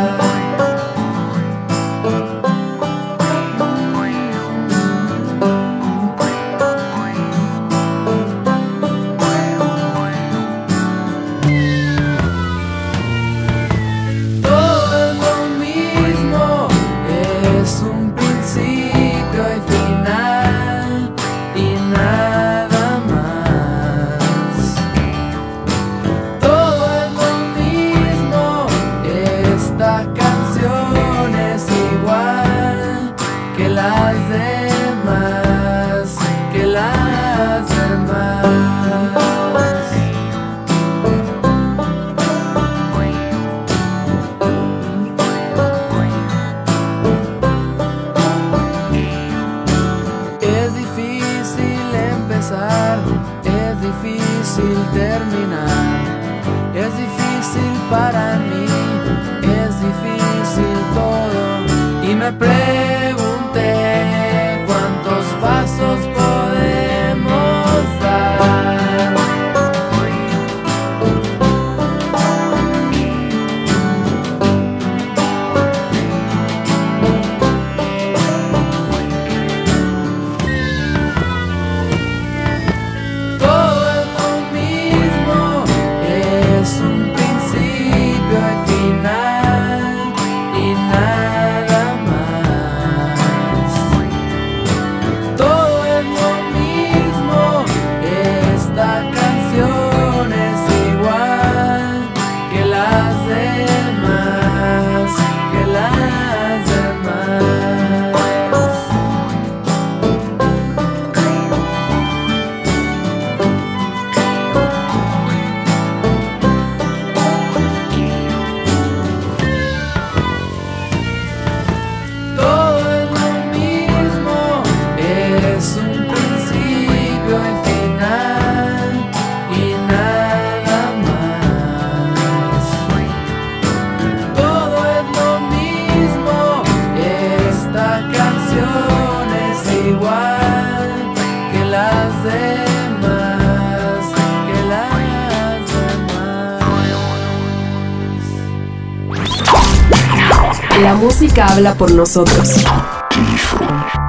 Música 151.40 151.46
habla 151.46 151.74
por 151.74 151.90
nosotros. 151.92 152.64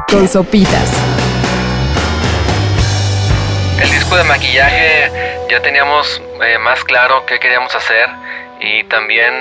Con 0.09 0.27
sopitas. 0.27 0.91
El 3.81 3.89
disco 3.89 4.15
de 4.15 4.23
maquillaje 4.25 5.11
ya 5.49 5.61
teníamos 5.61 6.21
eh, 6.43 6.57
más 6.59 6.83
claro 6.83 7.25
qué 7.25 7.39
queríamos 7.39 7.73
hacer 7.75 8.07
y 8.59 8.83
también 8.85 9.33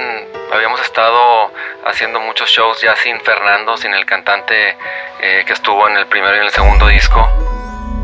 habíamos 0.53 0.81
estado 0.81 1.51
haciendo 1.87 2.21
muchos 2.21 2.49
shows 2.49 2.81
ya 2.81 2.97
sin 2.97 3.21
Fernando, 3.21 3.77
sin 3.77 3.93
el 3.93 4.07
cantante 4.07 4.77
eh, 5.23 5.45
que 5.47 5.53
estuvo 5.53 5.89
en 5.89 5.97
el 5.97 6.07
primero 6.07 6.35
y 6.37 6.39
en 6.39 6.45
el 6.45 6.51
segundo 6.51 6.87
disco. 6.89 7.27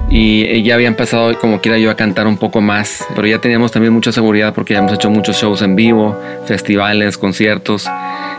Y, 0.08 0.44
y 0.44 0.62
ya 0.62 0.74
había 0.74 0.88
empezado 0.88 1.36
como 1.38 1.60
quiera 1.60 1.78
yo 1.78 1.90
a 1.90 1.96
cantar 1.96 2.26
un 2.26 2.38
poco 2.38 2.60
más, 2.60 3.04
pero 3.14 3.26
ya 3.26 3.40
teníamos 3.40 3.72
también 3.72 3.92
mucha 3.92 4.12
seguridad 4.12 4.54
porque 4.54 4.74
ya 4.74 4.78
hemos 4.78 4.92
hecho 4.92 5.10
muchos 5.10 5.36
shows 5.36 5.62
en 5.62 5.74
vivo, 5.74 6.20
festivales, 6.46 7.18
conciertos. 7.18 7.88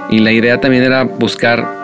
Y 0.09 0.19
la 0.19 0.31
idea 0.31 0.59
también 0.59 0.83
era 0.83 1.03
buscar 1.03 1.77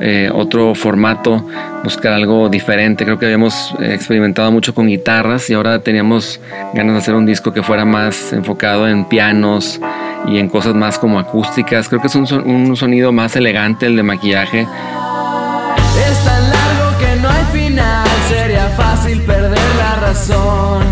eh, 0.00 0.30
otro 0.32 0.74
formato, 0.74 1.44
buscar 1.82 2.12
algo 2.12 2.48
diferente. 2.48 3.04
Creo 3.04 3.18
que 3.18 3.24
habíamos 3.24 3.74
eh, 3.80 3.94
experimentado 3.94 4.52
mucho 4.52 4.74
con 4.74 4.86
guitarras 4.86 5.48
y 5.48 5.54
ahora 5.54 5.78
teníamos 5.78 6.38
ganas 6.74 6.94
de 6.94 6.98
hacer 6.98 7.14
un 7.14 7.24
disco 7.24 7.52
que 7.52 7.62
fuera 7.62 7.84
más 7.84 8.32
enfocado 8.32 8.86
en 8.86 9.06
pianos 9.06 9.80
y 10.26 10.38
en 10.38 10.48
cosas 10.48 10.74
más 10.74 10.98
como 10.98 11.18
acústicas. 11.18 11.88
Creo 11.88 12.00
que 12.00 12.08
es 12.08 12.14
un, 12.14 12.26
un 12.44 12.76
sonido 12.76 13.10
más 13.10 13.36
elegante 13.36 13.86
el 13.86 13.96
de 13.96 14.02
maquillaje. 14.02 14.60
Es 14.60 16.24
tan 16.24 16.42
largo 16.50 16.98
que 16.98 17.20
no 17.20 17.28
hay 17.30 17.44
final, 17.60 18.06
sería 18.28 18.68
fácil 18.76 19.22
perder 19.22 19.58
la 19.78 19.96
razón 19.96 20.85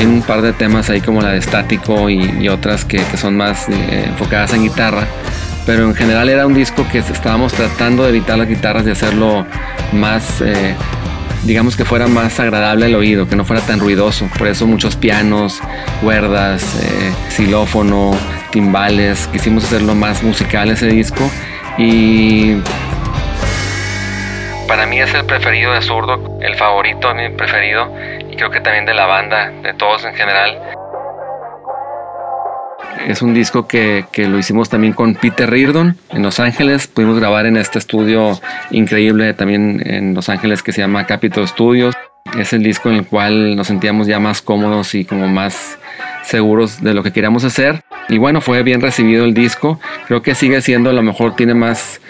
Hay 0.00 0.06
un 0.06 0.22
par 0.22 0.40
de 0.40 0.54
temas 0.54 0.88
ahí 0.88 1.02
como 1.02 1.20
la 1.20 1.32
de 1.32 1.36
estático 1.36 2.08
y, 2.08 2.48
otras 2.48 2.86
que, 2.86 3.00
son 3.18 3.36
más 3.36 3.68
eh, 3.68 4.04
enfocadas 4.06 4.54
en 4.54 4.62
guitarra. 4.62 5.06
Pero 5.66 5.84
en 5.84 5.94
general 5.94 6.30
era 6.30 6.46
un 6.46 6.54
disco 6.54 6.86
que 6.90 7.00
estábamos 7.00 7.52
tratando 7.52 8.04
de 8.04 8.08
evitar 8.08 8.38
las 8.38 8.48
guitarras 8.48 8.86
y 8.86 8.90
hacerlo 8.92 9.44
más, 9.92 10.40
eh, 10.40 10.74
digamos 11.42 11.76
que 11.76 11.84
fuera 11.84 12.06
más 12.06 12.40
agradable 12.40 12.86
al 12.86 12.94
oído, 12.94 13.28
que 13.28 13.36
no 13.36 13.44
fuera 13.44 13.60
tan 13.60 13.78
ruidoso. 13.78 14.26
Por 14.38 14.48
eso 14.48 14.66
muchos 14.66 14.96
pianos, 14.96 15.60
cuerdas, 16.00 16.62
eh, 16.82 17.12
xilófono, 17.28 18.12
timbales. 18.52 19.26
Quisimos 19.30 19.64
hacerlo 19.64 19.94
más 19.94 20.22
musical 20.22 20.70
ese 20.70 20.86
disco. 20.86 21.30
Y 21.76 22.54
para 24.66 24.86
mí 24.86 24.98
es 24.98 25.12
el 25.12 25.26
preferido 25.26 25.74
de 25.74 25.82
Zurdo, 25.82 26.38
el 26.40 26.54
favorito, 26.56 27.14
mi 27.14 27.28
preferido, 27.28 27.92
creo 28.40 28.50
que 28.50 28.60
también 28.60 28.86
de 28.86 28.94
la 28.94 29.04
banda, 29.04 29.50
de 29.50 29.74
todos 29.74 30.02
en 30.06 30.14
general. 30.14 30.58
Es 33.06 33.20
un 33.20 33.34
disco 33.34 33.68
que, 33.68 34.06
que, 34.12 34.28
lo 34.28 34.38
hicimos 34.38 34.70
también 34.70 34.94
con 34.94 35.14
Peter 35.14 35.48
Reardon 35.48 35.98
en 36.08 36.22
Los 36.22 36.40
Ángeles. 36.40 36.86
Pudimos 36.86 37.18
grabar 37.18 37.44
en 37.44 37.58
este 37.58 37.78
estudio 37.78 38.40
increíble 38.70 39.34
también 39.34 39.82
en 39.84 40.14
Los 40.14 40.30
Ángeles 40.30 40.62
que 40.62 40.72
se 40.72 40.80
llama 40.80 41.04
Capitol 41.04 41.46
Studios. 41.46 41.94
Es 42.38 42.54
el 42.54 42.62
disco 42.62 42.88
en 42.88 42.96
el 42.96 43.06
cual 43.06 43.56
nos 43.56 43.66
sentíamos 43.66 44.06
ya 44.06 44.18
más 44.20 44.40
cómodos 44.40 44.94
y 44.94 45.04
como 45.04 45.28
más 45.28 45.78
seguros 46.22 46.82
de 46.82 46.94
lo 46.94 47.02
que 47.02 47.12
queríamos 47.12 47.44
hacer. 47.44 47.82
Y 48.08 48.16
bueno, 48.16 48.40
fue 48.40 48.62
bien 48.62 48.80
recibido 48.80 49.26
el 49.26 49.34
disco. 49.34 49.78
Creo 50.06 50.22
que 50.22 50.34
sigue 50.34 50.62
siendo, 50.62 50.88
a 50.88 50.94
lo 50.94 51.02
mejor 51.02 51.36
tiene 51.36 51.52
más, 51.52 52.00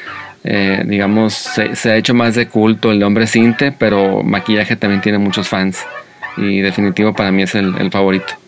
eh, 0.44 0.84
digamos, 0.86 1.34
se, 1.34 1.90
ha 1.90 1.96
hecho 1.96 2.14
más 2.14 2.36
de 2.36 2.46
culto 2.46 2.92
el 2.92 3.02
hombre 3.02 3.26
cinte, 3.26 3.72
pero 3.72 4.22
maquillaje 4.22 4.76
también 4.76 5.00
tiene 5.00 5.18
muchos 5.18 5.48
fans. 5.48 5.84
Y 6.36 6.60
definitivo 6.60 7.12
para 7.12 7.30
mí 7.32 7.42
es 7.42 7.54
el 7.54 7.90
favorito. 7.90 8.39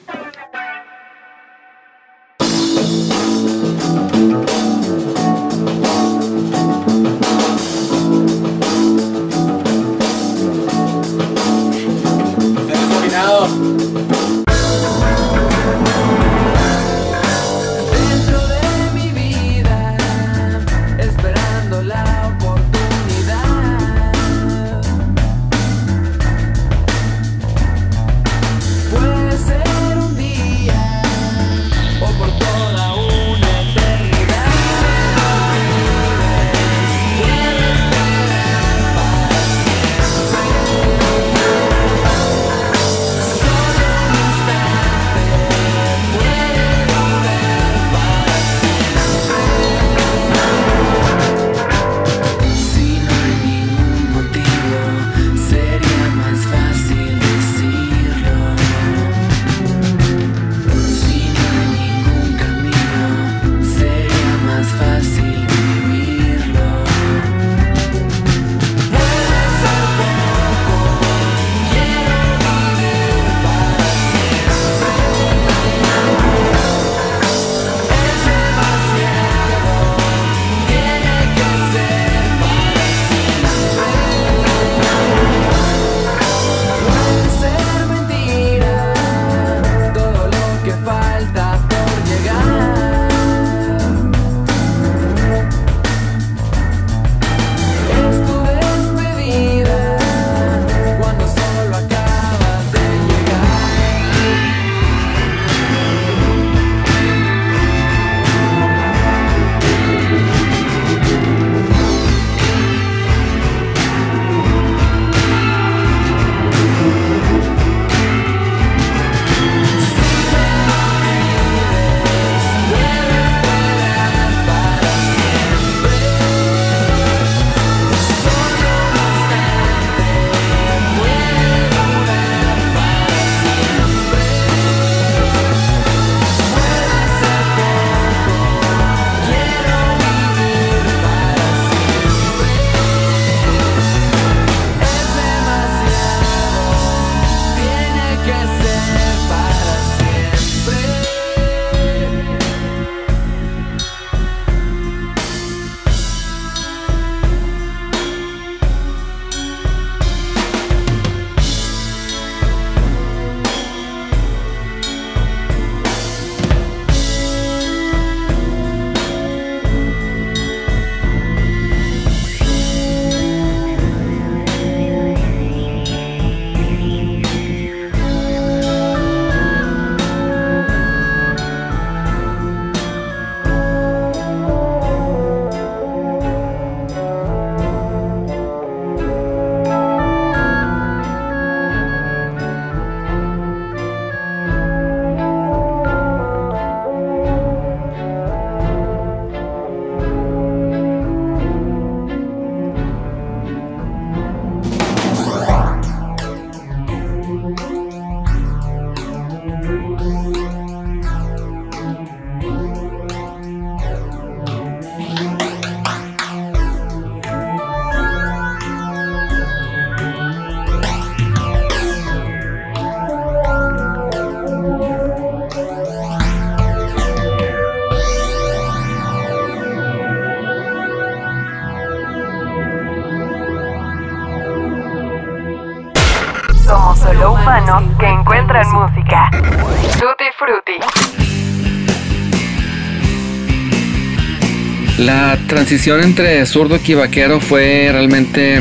Transición 245.37 246.03
entre 246.03 246.45
zurdo 246.47 246.79
y 246.85 246.95
vaquero 246.95 247.41
fue 247.41 247.89
realmente 247.91 248.61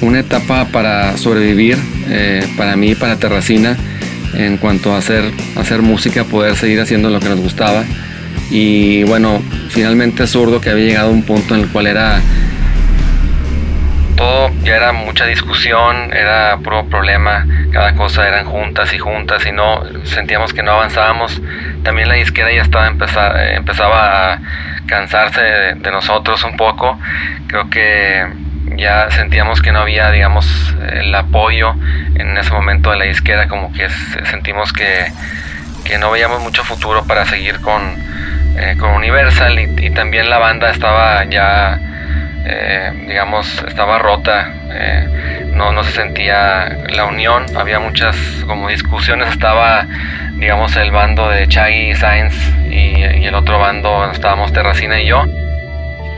una 0.00 0.20
etapa 0.20 0.66
para 0.66 1.16
sobrevivir 1.16 1.78
eh, 2.08 2.46
para 2.56 2.76
mí 2.76 2.94
para 2.94 3.16
Terracina 3.16 3.76
en 4.34 4.56
cuanto 4.58 4.94
a 4.94 4.98
hacer, 4.98 5.24
hacer 5.56 5.82
música, 5.82 6.24
poder 6.24 6.56
seguir 6.56 6.80
haciendo 6.80 7.10
lo 7.10 7.20
que 7.20 7.28
nos 7.28 7.40
gustaba. 7.40 7.84
Y 8.50 9.04
bueno, 9.04 9.42
finalmente 9.68 10.26
zurdo 10.26 10.60
que 10.60 10.70
había 10.70 10.86
llegado 10.86 11.08
a 11.08 11.12
un 11.12 11.22
punto 11.22 11.54
en 11.54 11.62
el 11.62 11.68
cual 11.68 11.86
era 11.86 12.20
todo 14.16 14.52
ya 14.62 14.76
era 14.76 14.92
mucha 14.92 15.26
discusión, 15.26 16.12
era 16.12 16.58
puro 16.58 16.86
problema, 16.86 17.46
cada 17.72 17.94
cosa 17.94 18.26
eran 18.28 18.46
juntas 18.46 18.92
y 18.94 18.98
juntas 18.98 19.44
y 19.46 19.52
no 19.52 19.82
sentíamos 20.04 20.52
que 20.52 20.62
no 20.62 20.72
avanzábamos. 20.72 21.40
También 21.82 22.08
la 22.08 22.14
disquera 22.14 22.52
ya 22.52 22.62
estaba 22.62 22.86
empezaba 22.88 24.34
a 24.34 24.40
cansarse 24.94 25.40
de, 25.40 25.90
nosotros 25.90 26.44
un 26.44 26.56
poco. 26.56 26.98
Creo 27.48 27.68
que 27.68 28.26
ya 28.76 29.10
sentíamos 29.10 29.60
que 29.60 29.72
no 29.72 29.80
había, 29.80 30.10
digamos, 30.10 30.46
el 30.92 31.12
apoyo 31.14 31.74
en 32.14 32.36
ese 32.38 32.52
momento 32.52 32.90
de 32.90 32.98
la 32.98 33.04
disquera, 33.04 33.48
como 33.48 33.72
que 33.72 33.88
sentimos 34.30 34.72
que, 34.72 35.06
que 35.84 35.98
no 35.98 36.12
veíamos 36.12 36.40
mucho 36.40 36.62
futuro 36.62 37.04
para 37.04 37.26
seguir 37.26 37.60
con, 37.60 37.82
eh, 38.56 38.76
con 38.78 38.90
Universal 38.90 39.58
y, 39.58 39.90
también 39.90 40.30
la 40.30 40.38
banda 40.38 40.70
estaba 40.70 41.24
ya, 41.24 41.78
eh, 42.44 43.06
digamos, 43.08 43.64
estaba 43.66 43.98
rota, 43.98 44.52
eh, 44.70 45.50
no, 45.52 45.72
no 45.72 45.82
se 45.82 45.92
sentía 45.92 46.78
la 46.88 47.04
unión, 47.04 47.44
había 47.56 47.80
muchas 47.80 48.16
como 48.46 48.68
discusiones, 48.68 49.28
estaba 49.30 49.86
digamos, 50.36 50.76
el 50.76 50.90
bando 50.90 51.28
de 51.30 51.46
Chaggy 51.48 51.90
y 51.90 51.94
Sainz 51.94 52.34
y, 52.70 53.03
bando 53.82 54.10
estábamos 54.12 54.52
Terracina 54.52 55.00
y 55.00 55.06
yo. 55.08 55.24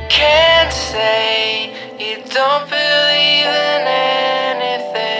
Can't 0.08 0.72
say 0.72 1.70
you 1.98 2.16
don't 2.32 2.68
believe 2.68 3.46
in 3.46 3.86
anything. 3.86 5.16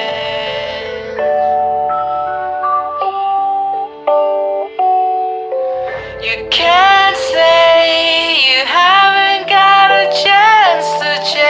You 6.23 6.49
can't 6.51 7.17
say 7.17 8.37
you 8.49 8.65
haven't 8.67 9.49
got 9.49 9.91
a 9.91 10.11
chance 10.13 10.87
to 11.01 11.19
change. 11.33 11.47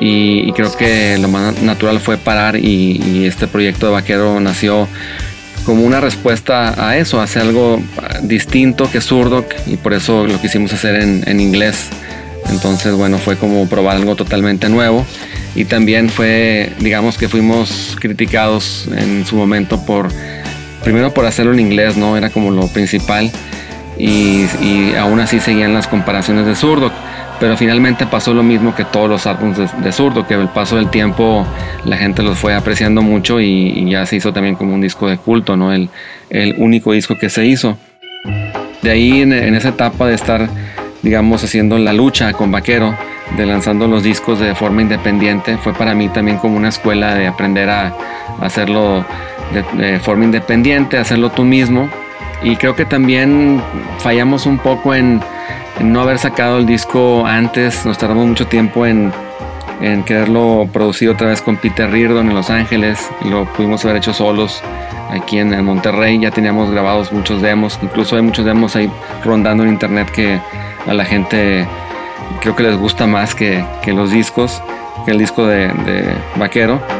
Y, 0.00 0.48
y, 0.48 0.52
creo 0.52 0.76
que 0.76 1.18
lo 1.18 1.26
más 1.28 1.60
natural 1.60 1.98
fue 1.98 2.16
parar 2.16 2.56
y, 2.56 3.00
y 3.04 3.26
este 3.26 3.48
proyecto 3.48 3.86
de 3.86 3.92
vaquero 3.92 4.38
nació 4.38 4.86
como 5.68 5.84
una 5.84 6.00
respuesta 6.00 6.88
a 6.88 6.96
eso, 6.96 7.20
hacer 7.20 7.42
algo 7.42 7.78
distinto 8.22 8.90
que 8.90 9.02
zurdo 9.02 9.44
y 9.66 9.76
por 9.76 9.92
eso 9.92 10.26
lo 10.26 10.40
quisimos 10.40 10.72
hacer 10.72 10.96
en, 10.96 11.40
inglés. 11.40 11.90
Entonces, 12.48 12.94
bueno, 12.94 13.18
fue 13.18 13.36
como 13.36 13.68
probar 13.68 13.96
algo 13.96 14.16
totalmente 14.16 14.70
nuevo 14.70 15.04
y 15.54 15.66
también 15.66 16.08
fue, 16.08 16.72
digamos 16.78 17.18
que 17.18 17.28
fuimos 17.28 17.98
criticados 18.00 18.88
en 18.96 19.26
su 19.26 19.36
momento 19.36 19.84
por, 19.84 20.08
primero 20.84 21.12
por 21.12 21.26
hacerlo 21.26 21.52
en 21.52 21.60
inglés, 21.60 21.98
¿no? 21.98 22.16
Era 22.16 22.30
como 22.30 22.50
lo 22.50 22.66
principal 22.68 23.30
y, 23.98 24.46
y 24.62 24.94
aún 24.98 25.20
así 25.20 25.38
seguían 25.38 25.74
las 25.74 25.86
comparaciones 25.86 26.46
de 26.46 26.56
zurdo. 26.56 26.90
Pero 27.40 27.56
finalmente 27.56 28.06
pasó 28.06 28.34
lo 28.34 28.42
mismo 28.42 28.74
que 28.74 28.84
todos 28.84 29.08
los 29.08 29.26
álbumes 29.26 29.70
de, 29.80 29.92
zurdo, 29.92 30.26
que 30.26 30.34
el 30.34 30.48
paso 30.48 30.76
del 30.76 30.90
tiempo 30.90 31.46
la 31.84 31.96
gente 31.96 32.22
los 32.22 32.36
fue 32.36 32.54
apreciando 32.54 33.02
mucho 33.02 33.40
y, 33.40 33.88
ya 33.88 34.04
se 34.06 34.16
hizo 34.16 34.32
también 34.32 34.56
como 34.56 34.74
un 34.74 34.80
disco 34.80 35.08
de 35.08 35.18
culto, 35.18 35.56
¿no? 35.56 35.72
El, 35.72 35.88
el 36.30 36.56
único 36.58 36.92
disco 36.92 37.16
que 37.16 37.30
se 37.30 37.46
hizo. 37.46 37.78
De 38.82 38.90
ahí 38.90 39.22
en, 39.22 39.32
esa 39.32 39.70
etapa 39.70 40.06
de 40.06 40.14
estar, 40.14 40.48
digamos, 41.02 41.44
haciendo 41.44 41.78
la 41.78 41.92
lucha 41.92 42.32
con 42.32 42.50
Vaquero, 42.50 42.94
de 43.36 43.46
lanzando 43.46 43.86
los 43.86 44.02
discos 44.02 44.40
de 44.40 44.54
forma 44.54 44.82
independiente, 44.82 45.58
fue 45.58 45.74
para 45.74 45.94
mí 45.94 46.08
también 46.08 46.38
como 46.38 46.56
una 46.56 46.68
escuela 46.68 47.14
de 47.14 47.26
aprender 47.26 47.70
a, 47.70 47.94
hacerlo 48.40 49.04
de, 49.52 49.90
de 49.90 50.00
forma 50.00 50.24
independiente, 50.24 50.98
hacerlo 50.98 51.30
tú 51.30 51.44
mismo. 51.44 51.88
Y 52.42 52.56
creo 52.56 52.76
que 52.76 52.84
también 52.84 53.60
fallamos 53.98 54.46
un 54.46 54.58
poco 54.58 54.94
en 54.94 55.20
no 55.80 56.00
haber 56.00 56.18
sacado 56.18 56.58
el 56.58 56.66
disco 56.66 57.24
antes, 57.26 57.84
nos 57.86 57.98
tardamos 57.98 58.26
mucho 58.26 58.46
tiempo 58.46 58.86
en, 58.86 59.12
en 59.80 60.02
quererlo 60.04 60.68
producir 60.72 61.08
otra 61.08 61.28
vez 61.28 61.40
con 61.42 61.56
Peter 61.56 61.90
Reardon 61.90 62.28
en 62.28 62.34
Los 62.34 62.50
Ángeles, 62.50 63.10
lo 63.24 63.44
pudimos 63.52 63.84
haber 63.84 63.98
hecho 63.98 64.12
solos 64.12 64.62
aquí 65.10 65.38
en, 65.38 65.64
Monterrey, 65.64 66.18
ya 66.18 66.30
teníamos 66.30 66.70
grabados 66.70 67.12
muchos 67.12 67.40
demos, 67.40 67.78
incluso 67.82 68.16
hay 68.16 68.22
muchos 68.22 68.44
demos 68.44 68.76
ahí 68.76 68.90
rondando 69.24 69.64
en 69.64 69.70
internet 69.70 70.10
que 70.10 70.40
a 70.86 70.94
la 70.94 71.04
gente 71.04 71.66
creo 72.40 72.54
que 72.56 72.62
les 72.62 72.76
gusta 72.76 73.06
más 73.06 73.34
que, 73.34 73.64
los 73.86 74.10
discos, 74.10 74.62
que 75.04 75.12
el 75.12 75.18
disco 75.18 75.46
de 75.46 75.70
Vaquero. 76.36 76.97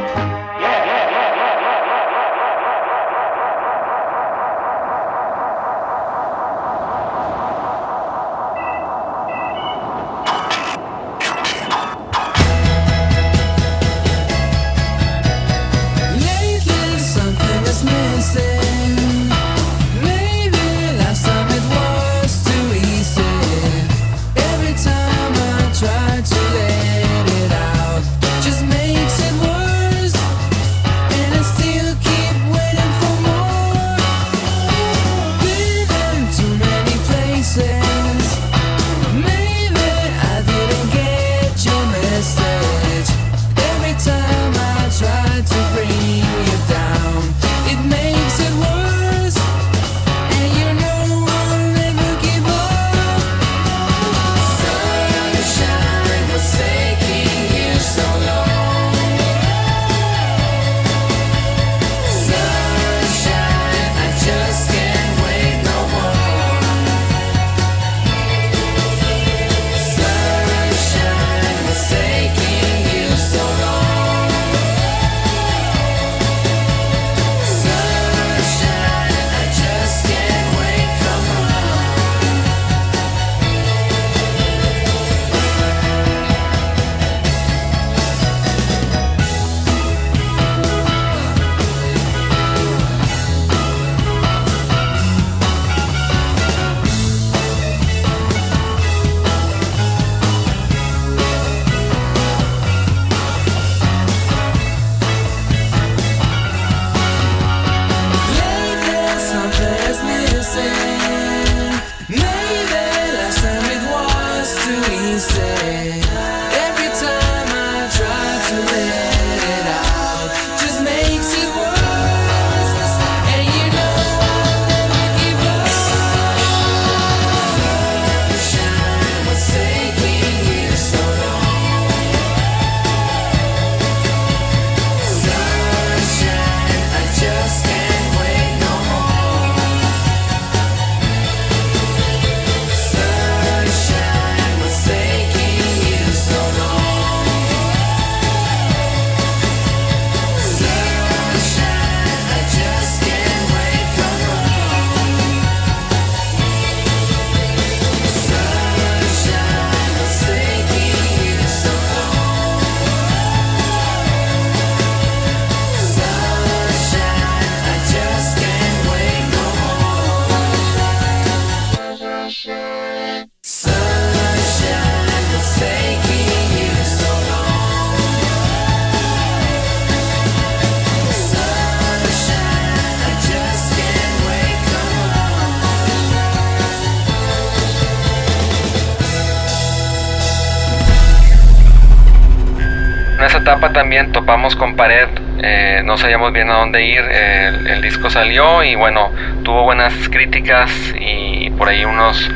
Esa 193.38 193.52
etapa 193.52 193.72
también 193.72 194.10
topamos 194.10 194.56
con 194.56 194.74
pared, 194.74 195.06
eh, 195.42 195.82
no 195.84 195.96
sabíamos 195.96 196.32
bien 196.32 196.50
a 196.50 196.54
dónde 196.54 196.84
ir, 196.84 197.00
el, 197.00 197.80
disco 197.82 198.10
salió 198.10 198.64
y 198.64 198.74
bueno, 198.74 199.10
tuvo 199.44 199.62
buenas 199.62 199.94
críticas 200.10 200.70
y 201.00 201.48
por 201.50 201.68
ahí 201.68 201.84
unos 201.84 202.28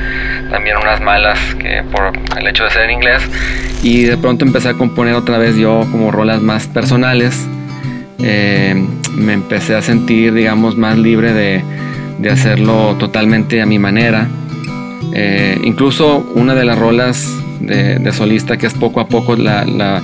también 0.50 0.76
unas 0.76 1.00
malas 1.00 1.38
que 1.56 1.82
por 1.90 2.12
el 2.38 2.46
hecho 2.46 2.64
de 2.64 2.70
ser 2.70 2.82
en 2.84 2.92
inglés. 2.92 3.22
Y 3.82 4.04
de 4.04 4.16
pronto 4.16 4.44
empecé 4.44 4.68
a 4.68 4.74
componer 4.74 5.14
otra 5.14 5.38
vez 5.38 5.56
yo 5.56 5.80
como 5.90 6.12
rolas 6.12 6.40
más 6.40 6.68
personales. 6.68 7.48
Eh, 8.22 8.74
me 9.16 9.32
empecé 9.32 9.74
a 9.74 9.82
sentir 9.82 10.32
digamos 10.32 10.76
más 10.76 10.96
libre 10.96 11.32
de, 11.32 11.64
de 12.18 12.30
hacerlo 12.30 12.94
totalmente 12.98 13.60
a 13.60 13.66
mi 13.66 13.78
manera. 13.78 14.28
Eh, 15.14 15.58
incluso 15.64 16.18
una 16.34 16.54
de 16.54 16.64
las 16.64 16.78
rolas 16.78 17.28
de, 17.60 18.12
solista 18.12 18.56
que 18.56 18.66
es 18.66 18.74
poco 18.74 19.00
a 19.00 19.08
poco 19.08 19.36
la, 19.36 19.64
la, 19.64 20.02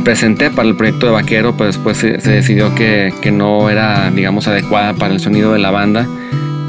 presenté 0.00 0.50
para 0.50 0.68
el 0.68 0.76
proyecto 0.76 1.06
de 1.06 1.12
Vaquero, 1.12 1.56
pero 1.56 1.66
después 1.66 1.96
se, 1.96 2.12
decidió 2.18 2.74
que, 2.74 3.12
que, 3.20 3.30
no 3.30 3.70
era, 3.70 4.10
digamos, 4.10 4.48
adecuada 4.48 4.94
para 4.94 5.14
el 5.14 5.20
sonido 5.20 5.52
de 5.52 5.58
la 5.58 5.70
banda. 5.70 6.06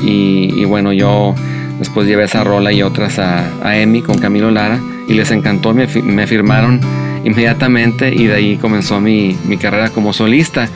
Y, 0.01 0.63
bueno, 0.65 0.93
yo 0.93 1.34
después 1.80 2.08
llevé 2.08 2.25
esa 2.25 2.43
rola 2.43 2.71
y 2.71 2.84
otras 2.84 3.19
a, 3.19 3.49
a 3.63 3.77
EMI 3.77 4.01
con 4.01 4.19
Camilo 4.19 4.51
Lara 4.51 4.80
y 5.08 5.13
les 5.13 5.32
encantó, 5.32 5.73
me, 5.73 5.88
me 5.88 6.27
firmaron 6.27 6.80
inmediatamente 7.23 8.13
y 8.13 8.27
de 8.27 8.36
ahí 8.36 8.58
comenzó 8.58 8.99
mi, 8.99 9.38
mi, 9.45 9.58
carrera 9.58 9.89
como 9.89 10.13
solista, 10.13 10.69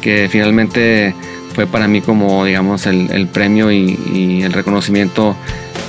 que 0.00 0.28
finalmente 0.30 1.14
fue 1.54 1.66
para 1.66 1.88
mí 1.88 2.00
como, 2.00 2.44
digamos, 2.44 2.86
el, 2.86 3.10
el 3.10 3.26
premio 3.26 3.72
y, 3.72 3.98
y, 4.12 4.42
el 4.42 4.52
reconocimiento 4.52 5.36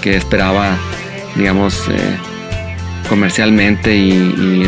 que 0.01 0.15
esperaba, 0.15 0.77
digamos, 1.35 1.87
eh, 1.89 2.28
comercialmente 3.09 3.97
y, 3.97 4.11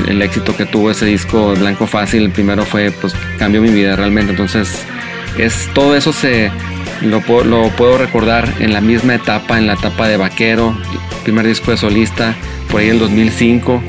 el 0.07 0.21
éxito 0.21 0.55
que 0.57 0.65
tuvo 0.65 0.91
ese 0.91 1.05
disco 1.05 1.53
Blanco 1.53 1.87
Fácil, 1.87 2.23
el 2.23 2.31
primero 2.31 2.65
fue, 2.65 2.91
pues 2.91 3.13
cambió 3.37 3.61
mi 3.61 3.69
vida 3.69 3.95
realmente. 3.95 4.31
Entonces, 4.31 4.83
es, 5.37 5.69
todo 5.73 5.95
eso 5.95 6.11
se 6.11 6.51
lo, 7.01 7.21
puedo 7.21 7.97
recordar 7.97 8.51
en 8.59 8.73
la 8.73 8.81
misma 8.81 9.15
etapa, 9.15 9.57
en 9.57 9.67
la 9.67 9.73
etapa 9.73 10.07
de 10.07 10.17
Vaquero, 10.17 10.75
primer 11.23 11.47
disco 11.47 11.71
de 11.71 11.77
solista, 11.77 12.35
por 12.69 12.81
ahí 12.81 12.89
el 12.89 12.99
2005, 12.99 13.81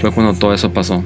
fue 0.00 0.12
cuando 0.12 0.34
todo 0.34 0.52
eso 0.52 0.72
pasó. 0.72 1.02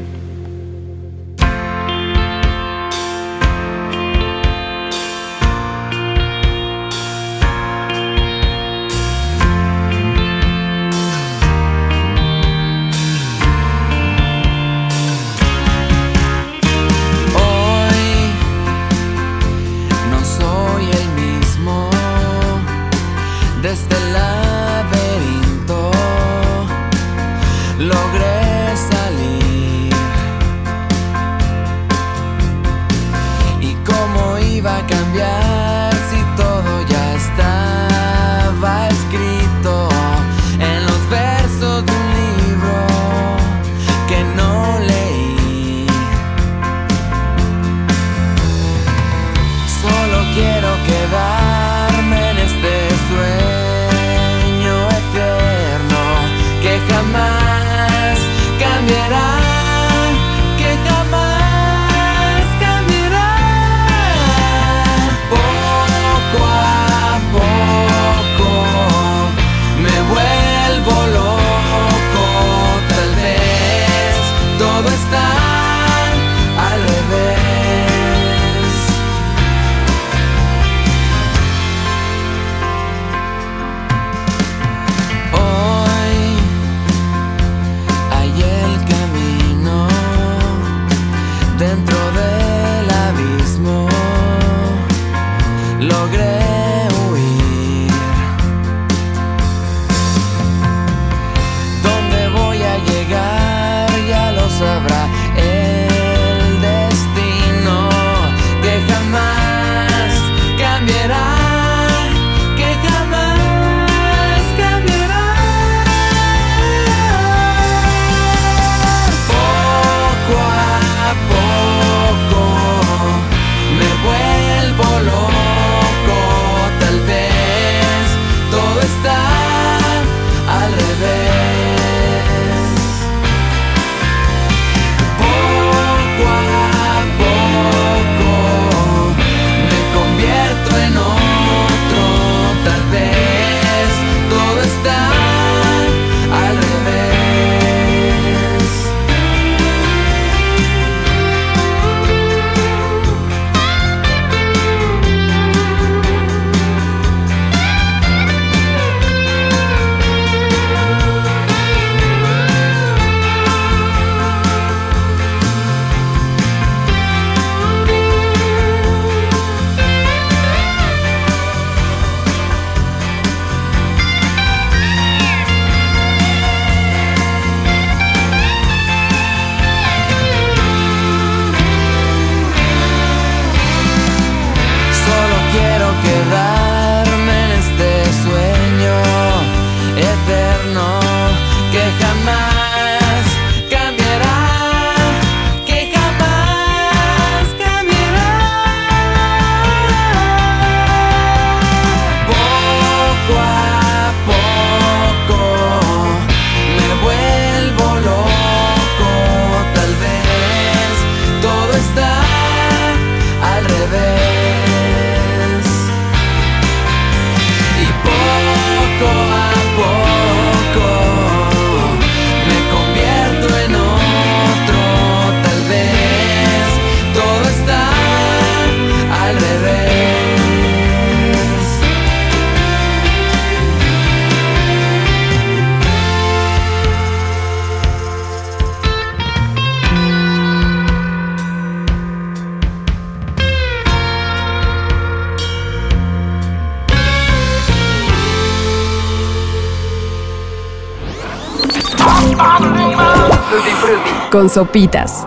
Con 254.45 254.51
sopitas. 254.51 255.27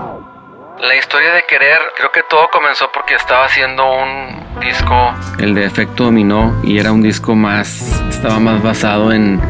La 0.80 0.95
historia 0.95 1.34
de 1.34 1.41
querer, 1.49 1.80
creo 1.97 2.12
que 2.12 2.21
todo 2.30 2.47
comenzó 2.53 2.91
porque 2.93 3.15
estaba 3.15 3.45
haciendo 3.45 3.84
un 3.84 4.60
disco, 4.60 4.93
el 5.39 5.56
de 5.56 5.65
Efecto 5.65 6.03
Dominó, 6.03 6.53
y 6.63 6.77
era 6.77 6.91
un 6.91 7.01
disco 7.01 7.34
más, 7.34 7.99
estaba 8.10 8.39
más 8.39 8.62
basado 8.62 9.12
en, 9.12 9.41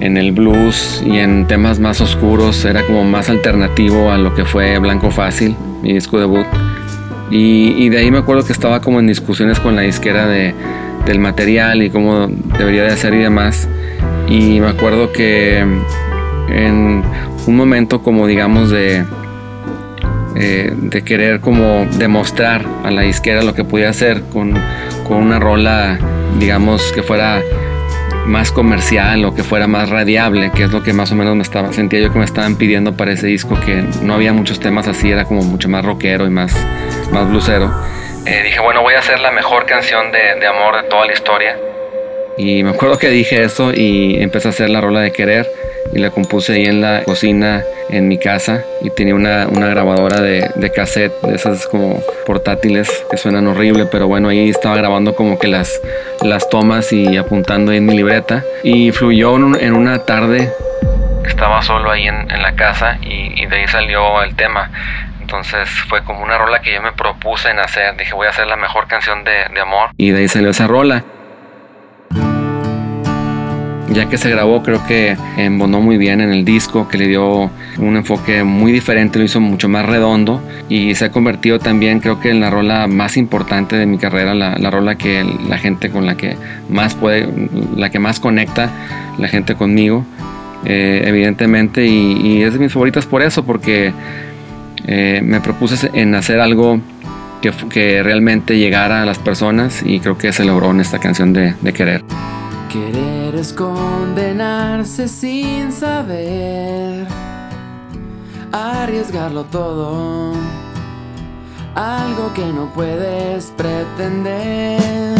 en 0.00 0.16
el 0.16 0.30
blues 0.30 1.02
y 1.04 1.18
en 1.18 1.48
temas 1.48 1.80
más 1.80 2.00
oscuros, 2.00 2.64
era 2.64 2.84
como 2.84 3.02
más 3.02 3.28
alternativo 3.28 4.12
a 4.12 4.16
lo 4.18 4.32
que 4.36 4.44
fue 4.44 4.78
Blanco 4.78 5.10
Fácil, 5.10 5.56
mi 5.82 5.94
disco 5.94 6.20
debut. 6.20 6.46
Y, 7.32 7.84
y 7.84 7.88
de 7.88 7.98
ahí 7.98 8.12
me 8.12 8.18
acuerdo 8.18 8.44
que 8.44 8.52
estaba 8.52 8.80
como 8.80 9.00
en 9.00 9.08
discusiones 9.08 9.58
con 9.58 9.74
la 9.74 9.82
disquera 9.82 10.28
de, 10.28 10.54
del 11.04 11.18
material 11.18 11.82
y 11.82 11.90
cómo 11.90 12.28
debería 12.28 12.84
de 12.84 12.92
hacer 12.92 13.12
y 13.14 13.18
demás. 13.18 13.68
Y 14.28 14.60
me 14.60 14.68
acuerdo 14.68 15.10
que 15.10 15.66
en 16.50 17.02
un 17.46 17.56
momento 17.56 18.02
como 18.02 18.26
digamos 18.26 18.70
de, 18.70 19.04
eh, 20.36 20.72
de 20.74 21.02
querer 21.02 21.40
como 21.40 21.86
demostrar 21.98 22.64
a 22.84 22.90
la 22.90 23.02
disquera 23.02 23.42
lo 23.42 23.54
que 23.54 23.64
podía 23.64 23.88
hacer 23.88 24.22
con, 24.32 24.54
con 25.06 25.18
una 25.18 25.38
rola 25.38 25.98
digamos 26.38 26.92
que 26.92 27.02
fuera 27.02 27.42
más 28.28 28.52
comercial 28.52 29.24
o 29.24 29.34
que 29.34 29.42
fuera 29.42 29.66
más 29.66 29.88
radiable, 29.88 30.52
que 30.54 30.64
es 30.64 30.70
lo 30.70 30.82
que 30.82 30.92
más 30.92 31.10
o 31.10 31.14
menos 31.14 31.34
me 31.34 31.42
estaba, 31.42 31.72
sentía 31.72 32.00
yo 32.00 32.12
que 32.12 32.18
me 32.18 32.24
estaban 32.24 32.56
pidiendo 32.56 32.96
para 32.96 33.12
ese 33.12 33.26
disco, 33.26 33.58
que 33.58 33.82
no 34.02 34.14
había 34.14 34.32
muchos 34.32 34.60
temas 34.60 34.86
así, 34.86 35.10
era 35.10 35.24
como 35.24 35.42
mucho 35.42 35.68
más 35.68 35.84
rockero 35.84 36.26
y 36.26 36.30
más, 36.30 36.54
más 37.10 37.28
blusero. 37.28 37.72
Eh, 38.26 38.42
dije, 38.44 38.60
bueno, 38.60 38.82
voy 38.82 38.94
a 38.94 38.98
hacer 38.98 39.18
la 39.20 39.32
mejor 39.32 39.64
canción 39.64 40.12
de, 40.12 40.38
de 40.38 40.46
amor 40.46 40.82
de 40.82 40.88
toda 40.88 41.06
la 41.06 41.12
historia. 41.14 41.56
Y 42.36 42.62
me 42.62 42.70
acuerdo 42.70 42.98
que 42.98 43.08
dije 43.08 43.42
eso 43.42 43.72
y 43.74 44.22
empecé 44.22 44.48
a 44.48 44.50
hacer 44.50 44.68
la 44.70 44.80
rola 44.80 45.00
de 45.00 45.10
querer 45.10 45.46
y 45.92 45.98
la 45.98 46.10
compuse 46.10 46.54
ahí 46.54 46.66
en 46.66 46.80
la 46.80 47.04
cocina 47.04 47.62
en 47.90 48.08
mi 48.08 48.18
casa 48.18 48.62
y 48.82 48.90
tenía 48.90 49.14
una, 49.14 49.46
una 49.48 49.66
grabadora 49.68 50.20
de, 50.20 50.50
de, 50.54 50.70
cassette, 50.70 51.12
de 51.22 51.34
esas 51.34 51.66
como 51.66 52.02
portátiles 52.26 53.04
que 53.10 53.16
suenan 53.16 53.46
horrible, 53.46 53.86
pero 53.86 54.06
bueno, 54.08 54.28
ahí 54.28 54.48
estaba 54.50 54.76
grabando 54.76 55.14
como 55.14 55.38
que 55.38 55.48
las, 55.48 55.80
las 56.22 56.48
tomas 56.50 56.92
y 56.92 57.16
apuntando 57.16 57.72
ahí 57.72 57.78
en 57.78 57.86
mi 57.86 57.96
libreta 57.96 58.44
y 58.62 58.92
fluyó 58.92 59.36
en, 59.36 59.72
una 59.74 60.04
tarde 60.04 60.52
estaba 61.24 61.62
solo 61.62 61.90
ahí 61.90 62.06
en, 62.06 62.30
en 62.30 62.42
la 62.42 62.54
casa 62.54 62.98
y, 63.02 63.42
y 63.42 63.46
de 63.46 63.56
ahí 63.56 63.68
salió 63.68 64.22
el 64.22 64.34
tema. 64.34 64.70
Entonces 65.20 65.68
fue 65.88 66.02
como 66.04 66.24
una 66.24 66.38
rola 66.38 66.60
que 66.60 66.72
yo 66.72 66.80
me 66.80 66.92
propuse 66.92 67.50
en 67.50 67.58
hacer. 67.58 67.94
Dije, 67.98 68.14
voy 68.14 68.26
a 68.26 68.30
hacer 68.30 68.46
la 68.46 68.56
mejor 68.56 68.86
canción 68.86 69.24
de, 69.24 69.44
de 69.52 69.60
amor. 69.60 69.90
Y 69.98 70.10
de 70.10 70.20
ahí 70.20 70.28
salió 70.28 70.48
esa 70.48 70.66
rola 70.66 71.04
ya 73.92 74.08
que 74.08 74.18
se 74.18 74.30
grabó 74.30 74.62
creo 74.62 74.84
que 74.86 75.16
embonó 75.36 75.80
muy 75.80 75.96
bien 75.96 76.20
en 76.20 76.30
el 76.30 76.44
disco, 76.44 76.88
que 76.88 76.98
le 76.98 77.08
dio 77.08 77.50
un 77.78 77.96
enfoque 77.96 78.44
muy 78.44 78.72
diferente, 78.72 79.18
lo 79.18 79.24
hizo 79.24 79.40
mucho 79.40 79.68
más 79.68 79.86
redondo 79.86 80.42
y 80.68 80.94
se 80.94 81.06
ha 81.06 81.12
convertido 81.12 81.58
también 81.58 82.00
creo 82.00 82.20
que 82.20 82.30
en 82.30 82.40
la 82.40 82.50
rola 82.50 82.86
más 82.86 83.16
importante 83.16 83.76
de 83.76 83.86
mi 83.86 83.98
carrera, 83.98 84.34
la, 84.34 84.58
la 84.58 84.70
rola 84.70 84.96
que 84.96 85.24
la 85.48 85.58
gente 85.58 85.90
con 85.90 86.06
la 86.06 86.16
que 86.16 86.36
más 86.68 86.94
puede, 86.94 87.28
la 87.76 87.90
que 87.90 87.98
más 87.98 88.20
conecta 88.20 88.70
la 89.18 89.28
gente 89.28 89.54
conmigo, 89.54 90.04
eh, 90.64 91.02
evidentemente, 91.04 91.86
y, 91.86 92.20
y, 92.22 92.42
es 92.42 92.52
de 92.52 92.58
mis 92.58 92.72
favoritas 92.72 93.06
por 93.06 93.22
eso, 93.22 93.44
porque 93.44 93.92
eh, 94.86 95.20
me 95.22 95.40
propuse 95.40 95.90
en 95.94 96.14
hacer 96.14 96.40
algo 96.40 96.80
que, 97.42 97.52
que, 97.70 98.02
realmente 98.02 98.58
llegara 98.58 99.02
a 99.02 99.06
las 99.06 99.18
personas 99.18 99.82
y 99.84 100.00
creo 100.00 100.18
que 100.18 100.32
se 100.32 100.44
logró 100.44 100.70
en 100.70 100.80
esta 100.80 100.98
canción 100.98 101.32
de, 101.32 101.54
de 101.60 101.72
Querer. 101.72 102.04
Querer 102.72 103.17
es 103.34 103.52
condenarse 103.52 105.06
sin 105.06 105.70
saber, 105.70 107.06
arriesgarlo 108.52 109.44
todo, 109.44 110.32
algo 111.74 112.32
que 112.34 112.46
no 112.46 112.72
puedes 112.72 113.52
pretender, 113.56 115.18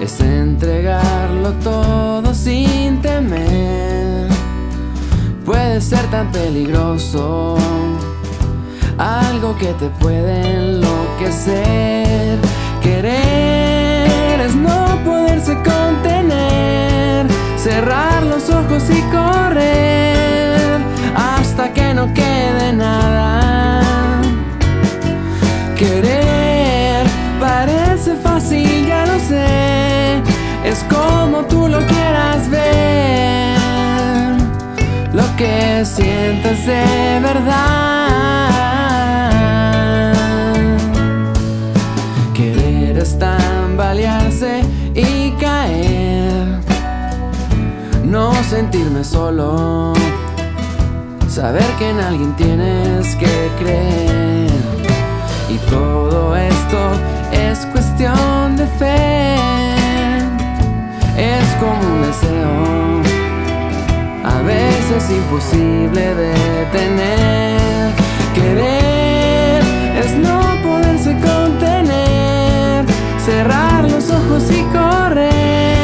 es 0.00 0.20
entregarlo 0.20 1.52
todo 1.64 2.32
sin 2.34 3.02
temer, 3.02 4.28
puede 5.44 5.80
ser 5.80 6.08
tan 6.10 6.30
peligroso, 6.30 7.56
algo 8.96 9.56
que 9.56 9.72
te 9.74 9.88
puede 9.88 10.56
enloquecer, 10.56 12.38
querer 12.80 14.40
es 14.40 14.54
no 14.54 14.98
poderse 15.04 15.60
cerrar 17.62 18.22
los 18.22 18.48
ojos 18.48 18.84
y 18.88 19.02
correr 19.12 20.80
hasta 21.14 21.70
que 21.74 21.92
no 21.92 22.12
quede 22.14 22.72
nada. 22.72 23.82
Querer 25.76 27.06
parece 27.38 28.16
fácil, 28.16 28.86
ya 28.86 29.04
lo 29.04 29.18
sé, 29.18 30.22
es 30.64 30.82
como 30.88 31.44
tú 31.44 31.68
lo 31.68 31.80
quieras 31.86 32.48
ver, 32.48 33.58
lo 35.12 35.24
que 35.36 35.84
sientes 35.84 36.64
de 36.64 37.20
verdad. 37.22 38.09
Sentirme 48.50 49.04
solo, 49.04 49.92
saber 51.28 51.62
que 51.78 51.90
en 51.90 52.00
alguien 52.00 52.34
tienes 52.34 53.14
que 53.14 53.48
creer. 53.60 54.50
Y 55.48 55.56
todo 55.70 56.34
esto 56.34 56.78
es 57.30 57.64
cuestión 57.66 58.56
de 58.56 58.66
fe, 58.66 59.36
es 61.16 61.46
como 61.60 61.80
un 61.94 62.02
deseo, 62.02 63.02
a 64.24 64.42
veces 64.42 65.10
imposible 65.10 66.12
de 66.16 66.34
tener. 66.72 67.92
Querer 68.34 69.62
es 70.04 70.12
no 70.16 70.40
poderse 70.64 71.12
contener, 71.20 72.84
cerrar 73.24 73.88
los 73.88 74.10
ojos 74.10 74.42
y 74.50 74.62
correr 74.76 75.79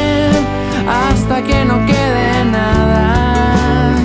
hasta 1.28 1.42
que 1.42 1.64
no 1.64 1.84
quede 1.86 2.44
nada. 2.44 3.96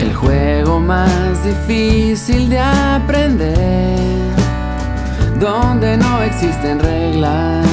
El 0.00 0.12
juego 0.12 0.80
más 0.80 1.44
difícil 1.44 2.48
de 2.48 2.58
aprender 2.58 4.00
donde 5.38 5.96
no 5.96 6.22
existen 6.22 6.80
reglas. 6.80 7.67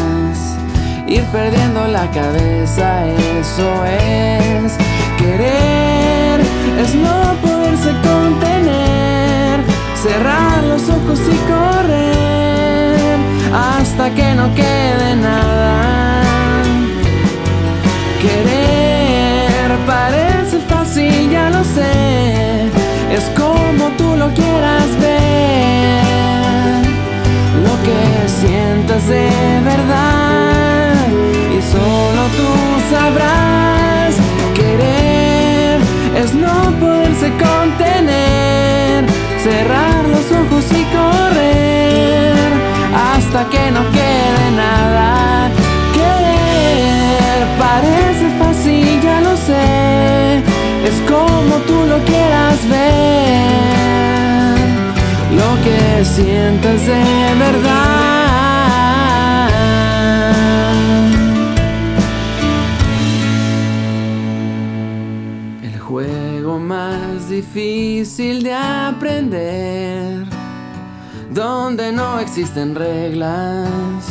Ir 1.07 1.23
perdiendo 1.25 1.87
la 1.87 2.09
cabeza, 2.09 3.05
eso 3.39 3.85
es. 3.85 4.73
Querer, 5.17 6.41
es 6.81 6.95
no 6.95 7.35
poderse 7.41 7.91
contener, 8.01 9.61
cerrar 10.01 10.63
los 10.63 10.81
ojos 10.89 11.19
y 11.19 11.37
correr 11.51 13.17
hasta 13.53 14.09
que 14.15 14.33
no 14.33 14.53
quede 14.55 15.15
nada. 15.15 16.23
Querer 18.21 19.77
parece 19.85 20.57
fácil, 20.67 21.29
ya 21.29 21.51
lo 21.51 21.63
sé, 21.63 22.65
es 23.11 23.23
como 23.37 23.89
tú 23.97 24.15
lo 24.15 24.33
quieras 24.33 24.89
ver. 24.99 26.83
Lo 27.63 27.73
que 27.85 28.27
sientas 28.27 29.07
de 29.07 29.29
verdad 29.63 30.24
sabrás 32.97 34.13
querer 34.59 35.79
es 36.21 36.33
no 36.33 36.55
poderse 36.83 37.27
contener 37.47 39.05
cerrar 39.47 40.01
los 40.15 40.25
ojos 40.41 40.65
y 40.81 40.83
correr 40.97 42.49
hasta 43.13 43.39
que 43.53 43.63
no 43.75 43.81
quede 43.97 44.45
nada 44.65 45.49
querer 45.97 47.39
parece 47.65 48.25
fácil 48.41 49.01
ya 49.07 49.17
lo 49.27 49.35
sé 49.47 49.67
es 50.89 50.97
como 51.11 51.53
tú 51.69 51.77
lo 51.91 51.97
quieras 52.11 52.59
ver 52.75 53.55
lo 55.39 55.49
que 55.65 56.05
sientes 56.15 56.79
de 56.87 57.03
verdad. 57.45 58.24
Difícil 67.35 68.43
de 68.43 68.53
aprender, 68.53 70.25
donde 71.31 71.91
no 71.91 72.19
existen 72.19 72.75
reglas. 72.75 74.07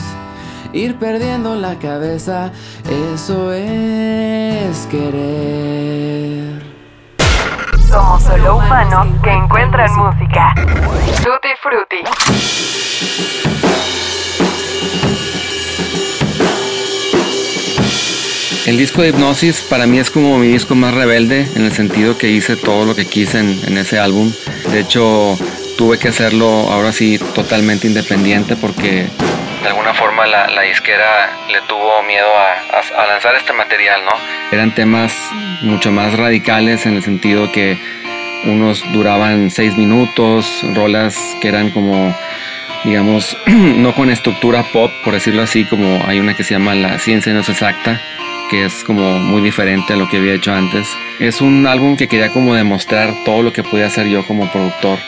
Ir 0.74 0.98
perdiendo 0.98 1.54
la 1.54 1.78
cabeza, 1.78 2.52
eso 2.90 3.50
es 3.52 4.86
querer. 4.90 6.62
Somos 7.88 8.22
solo 8.24 8.56
humanos 8.56 9.06
que 9.22 9.30
encuentran 9.30 9.90
música. 9.96 10.52
Tutti 11.22 11.48
Frutti. 11.62 12.02
El 18.66 18.78
disco 18.78 19.02
de 19.02 19.10
Hipnosis 19.10 19.60
para 19.60 19.86
mí 19.86 19.98
es 19.98 20.10
como 20.10 20.38
mi 20.38 20.48
disco 20.48 20.74
más 20.74 20.94
rebelde 20.94 21.46
en 21.54 21.66
el 21.66 21.72
sentido 21.72 22.16
que 22.16 22.28
hice 22.28 22.56
todo 22.56 22.86
lo 22.86 22.96
que 22.96 23.04
quise 23.04 23.40
en, 23.40 23.76
ese 23.76 23.98
álbum. 23.98 24.32
De 24.70 24.80
hecho, 24.80 25.36
tuve 25.76 25.98
que 25.98 26.08
hacerlo 26.08 26.46
ahora 26.72 26.90
sí 26.92 27.18
totalmente 27.34 27.86
independiente 27.86 28.56
porque 28.56 29.06
de 29.62 29.68
alguna 29.68 29.92
forma 29.92 30.24
la, 30.24 30.62
disquera 30.62 31.36
le 31.50 31.60
tuvo 31.68 32.02
miedo 32.04 32.26
a, 32.26 33.06
lanzar 33.06 33.34
este 33.34 33.52
material, 33.52 34.00
¿no? 34.02 34.12
Eran 34.50 34.74
temas 34.74 35.14
mucho 35.60 35.92
más 35.92 36.14
radicales 36.14 36.86
en 36.86 36.96
el 36.96 37.02
sentido 37.02 37.52
que 37.52 37.78
unos 38.46 38.82
duraban 38.94 39.50
seis 39.50 39.76
minutos, 39.76 40.64
rolas 40.74 41.36
que 41.42 41.48
eran 41.48 41.70
como 41.70 42.16
digamos, 42.84 43.36
no 43.46 43.94
con 43.94 44.10
estructura 44.10 44.62
pop, 44.72 44.90
por 45.02 45.14
decirlo 45.14 45.42
así, 45.42 45.64
como 45.64 46.02
hay 46.06 46.20
una 46.20 46.34
que 46.34 46.44
se 46.44 46.54
llama 46.54 46.74
La 46.74 46.98
ciencia 46.98 47.32
no 47.32 47.40
es 47.40 47.48
exacta, 47.48 48.00
que 48.50 48.64
es 48.64 48.84
como 48.84 49.18
muy 49.18 49.42
diferente 49.42 49.92
a 49.92 49.96
lo 49.96 50.08
que 50.08 50.18
había 50.18 50.34
hecho 50.34 50.52
antes. 50.52 50.88
Es 51.18 51.40
un 51.40 51.66
álbum 51.66 51.96
que 51.96 52.08
quería 52.08 52.32
como 52.32 52.54
demostrar 52.54 53.14
todo 53.24 53.42
lo 53.42 53.52
que 53.52 53.62
podía 53.62 53.86
hacer 53.86 54.06
yo 54.08 54.26
como 54.26 54.50
productor 54.50 54.98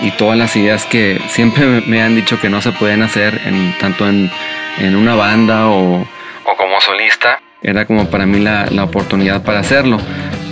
y 0.00 0.10
todas 0.12 0.38
las 0.38 0.54
ideas 0.56 0.86
que 0.86 1.20
siempre 1.28 1.82
me 1.86 2.02
han 2.02 2.14
dicho 2.14 2.40
que 2.40 2.48
no 2.48 2.60
se 2.60 2.72
pueden 2.72 3.02
hacer 3.02 3.40
en, 3.44 3.76
tanto 3.78 4.08
en, 4.08 4.30
en 4.78 4.96
una 4.96 5.14
banda 5.14 5.68
o, 5.68 6.00
o, 6.00 6.56
como 6.56 6.80
solista. 6.80 7.40
Era 7.62 7.86
como 7.86 8.08
para 8.08 8.24
mí 8.24 8.38
la, 8.38 8.66
la 8.70 8.84
oportunidad 8.84 9.42
para 9.42 9.60
hacerlo. 9.60 9.98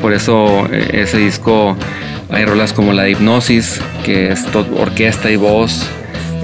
Por 0.02 0.12
eso 0.12 0.68
eh, 0.72 1.02
ese 1.02 1.18
disco 1.18 1.76
hay 2.30 2.44
rolas 2.44 2.72
como 2.72 2.92
la 2.92 3.04
de 3.04 3.12
hipnosis, 3.12 3.80
que 4.04 4.32
es 4.32 4.44
orquesta 4.54 5.30
y 5.30 5.36
voz, 5.36 5.88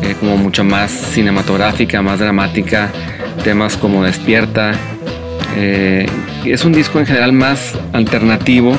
eh, 0.02 0.14
como 0.18 0.36
mucho 0.36 0.62
más 0.62 0.90
cinematográfica, 0.90 2.02
más 2.02 2.20
dramática. 2.20 2.90
Temas 3.42 3.76
como 3.76 4.04
Despierta, 4.04 4.74
eh, 5.56 6.06
es 6.44 6.64
un 6.64 6.72
disco 6.72 6.98
en 6.98 7.06
general 7.06 7.32
más 7.32 7.78
alternativo 7.92 8.76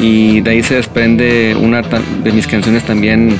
y 0.00 0.40
de 0.40 0.50
ahí 0.50 0.62
se 0.62 0.76
desprende 0.76 1.56
una 1.60 1.82
de 1.82 2.32
mis 2.32 2.46
canciones 2.46 2.84
también 2.84 3.38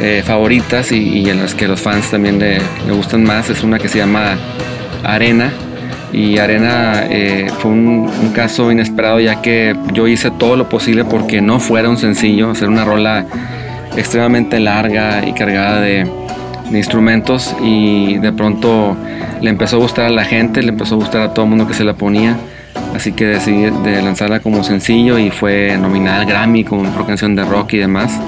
eh, 0.00 0.22
favoritas 0.24 0.90
y, 0.90 1.28
en 1.28 1.40
las 1.40 1.54
que 1.54 1.68
los 1.68 1.80
fans 1.80 2.10
también 2.10 2.38
le, 2.38 2.58
gustan 2.90 3.22
más. 3.22 3.48
Es 3.50 3.62
una 3.62 3.78
que 3.78 3.88
se 3.88 3.98
llama 3.98 4.36
Arena. 5.04 5.52
Y 6.12 6.38
Arena 6.38 7.06
eh, 7.10 7.48
fue 7.58 7.70
un, 7.70 8.32
caso 8.34 8.70
inesperado 8.70 9.20
ya 9.20 9.42
que 9.42 9.76
yo 9.92 10.06
hice 10.08 10.30
todo 10.30 10.56
lo 10.56 10.68
posible 10.68 11.04
porque 11.04 11.40
no 11.40 11.60
fuera 11.60 11.88
un 11.88 11.98
sencillo, 11.98 12.50
hacer 12.50 12.68
una 12.68 12.84
rola 12.84 13.26
extremadamente 13.96 14.58
larga 14.58 15.26
y 15.26 15.32
cargada 15.32 15.80
de, 15.80 16.08
de 16.70 16.78
instrumentos 16.78 17.54
y 17.62 18.18
de 18.18 18.32
pronto 18.32 18.96
le 19.40 19.50
empezó 19.50 19.76
a 19.76 19.78
gustar 19.80 20.06
a 20.06 20.10
la 20.10 20.24
gente, 20.24 20.62
le 20.62 20.70
empezó 20.70 20.94
a 20.94 20.98
gustar 20.98 21.22
a 21.22 21.34
todo 21.34 21.44
el 21.44 21.50
mundo 21.50 21.66
que 21.66 21.74
se 21.74 21.84
la 21.84 21.94
ponía. 21.94 22.36
Así 22.94 23.12
que 23.12 23.26
decidí 23.26 23.70
de 23.82 24.02
lanzarla 24.02 24.40
como 24.40 24.62
sencillo 24.62 25.18
y 25.18 25.30
fue 25.30 25.76
nominada 25.76 26.20
al 26.20 26.26
Grammy 26.26 26.64
como 26.64 26.82
mejor 26.82 27.06
canción 27.06 27.34
de 27.34 27.44
rock 27.44 27.74
y 27.74 27.78
demás. 27.78 28.20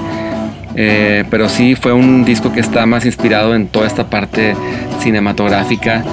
Eh, 0.75 1.23
pero 1.31 1.49
sí 1.49 1.75
fue 1.75 1.91
un 1.93 2.23
disco 2.23 2.51
que 2.51 2.59
está 2.59 2.85
más 2.85 3.05
inspirado 3.05 3.55
en 3.55 3.67
toda 3.67 3.87
esta 3.87 4.09
parte 4.09 4.55
cinematográfica. 4.99 6.03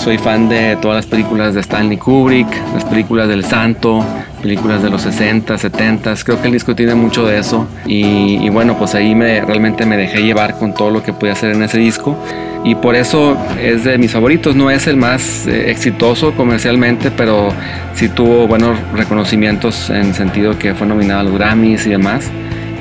Soy 0.00 0.16
fan 0.16 0.48
de 0.48 0.78
todas 0.80 0.96
las 0.96 1.06
películas 1.06 1.52
de 1.52 1.60
Stanley 1.60 1.98
Kubrick, 1.98 2.48
las 2.72 2.86
películas 2.86 3.28
del 3.28 3.44
Santo, 3.44 4.02
películas 4.40 4.82
de 4.82 4.88
los 4.88 5.02
60, 5.02 5.58
70. 5.58 6.14
Creo 6.24 6.40
que 6.40 6.46
el 6.46 6.54
disco 6.54 6.74
tiene 6.74 6.94
mucho 6.94 7.26
de 7.26 7.38
eso. 7.38 7.68
Y, 7.84 8.48
bueno, 8.48 8.78
pues 8.78 8.94
ahí 8.94 9.14
me, 9.14 9.42
realmente 9.42 9.84
me 9.84 9.98
dejé 9.98 10.22
llevar 10.22 10.58
con 10.58 10.72
todo 10.72 10.90
lo 10.90 11.02
que 11.02 11.12
pude 11.12 11.30
hacer 11.30 11.50
en 11.50 11.62
ese 11.62 11.76
disco. 11.76 12.16
Y 12.64 12.76
por 12.76 12.94
eso 12.94 13.36
es 13.60 13.84
de 13.84 13.98
mis 13.98 14.10
favoritos. 14.10 14.56
No 14.56 14.70
es 14.70 14.86
el 14.86 14.96
más 14.96 15.46
eh, 15.46 15.70
exitoso 15.70 16.32
comercialmente, 16.32 17.10
pero 17.10 17.50
sí 17.92 18.08
tuvo 18.08 18.46
buenos 18.46 18.78
reconocimientos 18.94 19.90
en 19.90 20.06
el 20.06 20.14
sentido 20.14 20.58
que 20.58 20.74
fue 20.74 20.86
nominado 20.86 21.20
a 21.20 21.24
los 21.24 21.34
Grammys 21.34 21.86
y 21.86 21.90
demás. 21.90 22.30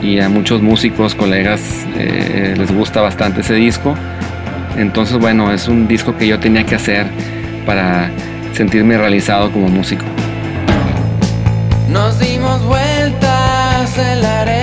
Y 0.01 0.19
a 0.19 0.29
muchos 0.29 0.61
músicos, 0.61 1.15
colegas, 1.15 1.85
eh, 1.97 2.55
les 2.57 2.73
gusta 2.73 3.01
bastante 3.01 3.41
ese 3.41 3.55
disco. 3.55 3.93
Entonces, 4.77 5.17
bueno, 5.17 5.51
es 5.51 5.67
un 5.67 5.87
disco 5.87 6.15
que 6.17 6.27
yo 6.27 6.39
tenía 6.39 6.65
que 6.65 6.75
hacer 6.75 7.07
para 7.65 8.09
sentirme 8.53 8.97
realizado 8.97 9.51
como 9.51 9.67
músico. 9.67 10.05
Nos 11.89 12.19
dimos 12.19 12.63
vueltas 12.65 13.97
la 14.21 14.41
arena 14.41 14.58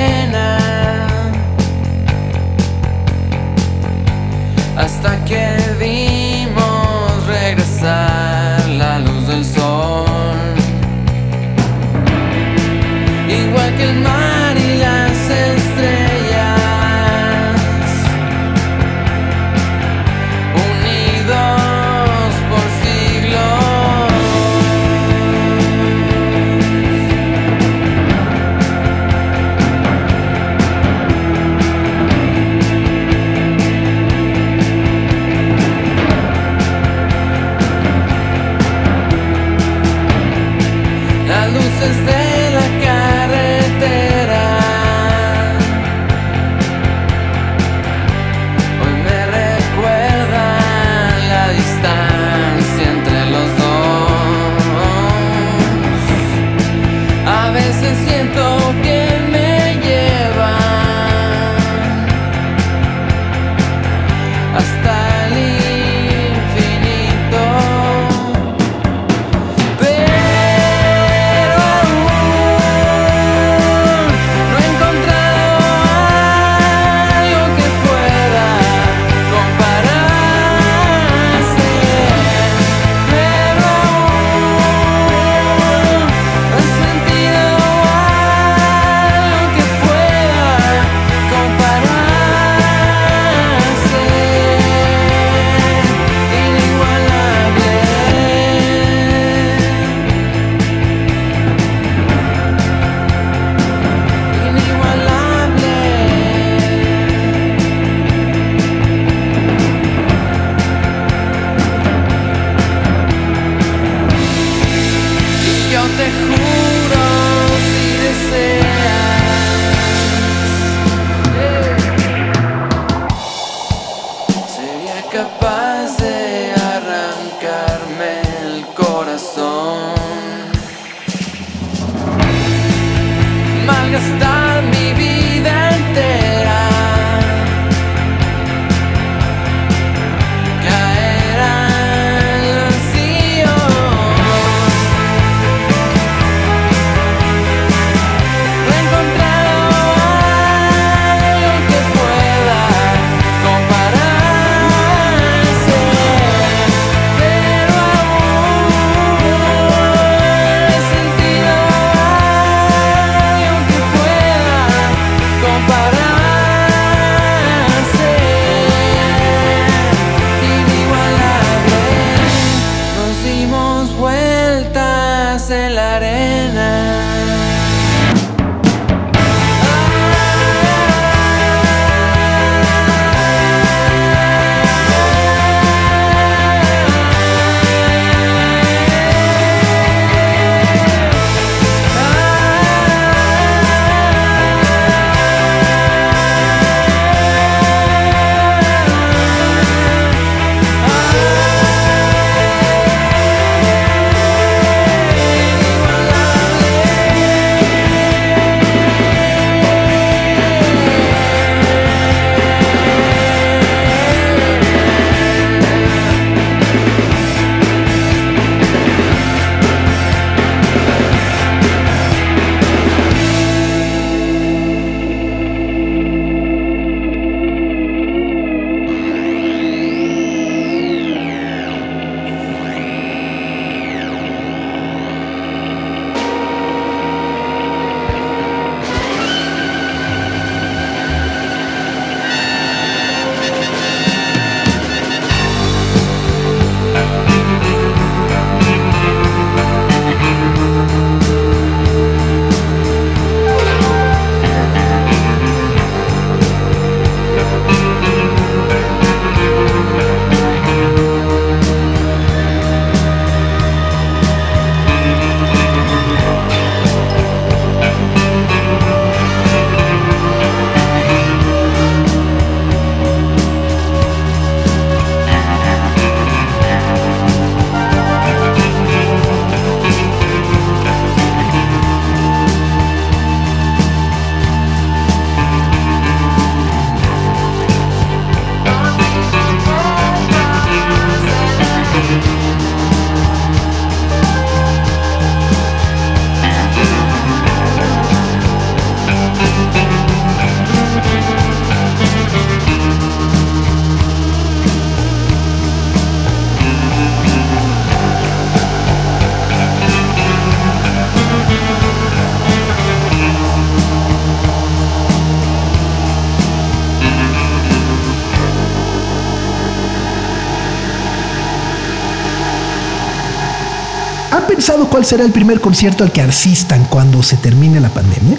cuál 324.97 325.05
será 325.05 325.27
el 325.27 325.31
primer 325.31 325.61
concierto 325.61 326.05
al 326.05 326.11
que 326.11 326.23
asistan 326.23 326.87
cuando 326.89 327.23
se 327.23 327.37
termine 327.37 327.81
la 327.81 327.91
pandemia? 327.91 328.39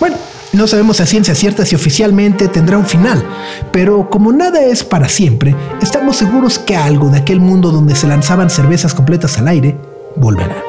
Bueno, 0.00 0.16
no 0.52 0.66
sabemos 0.66 1.00
a 1.00 1.06
ciencia 1.06 1.32
cierta 1.36 1.64
si 1.64 1.76
oficialmente 1.76 2.48
tendrá 2.48 2.76
un 2.76 2.86
final, 2.86 3.24
pero 3.70 4.10
como 4.10 4.32
nada 4.32 4.60
es 4.64 4.82
para 4.82 5.08
siempre, 5.08 5.54
estamos 5.80 6.16
seguros 6.16 6.58
que 6.58 6.74
algo 6.74 7.08
de 7.08 7.18
aquel 7.18 7.38
mundo 7.38 7.70
donde 7.70 7.94
se 7.94 8.08
lanzaban 8.08 8.50
cervezas 8.50 8.94
completas 8.94 9.38
al 9.38 9.46
aire 9.46 9.78
volverá. 10.16 10.60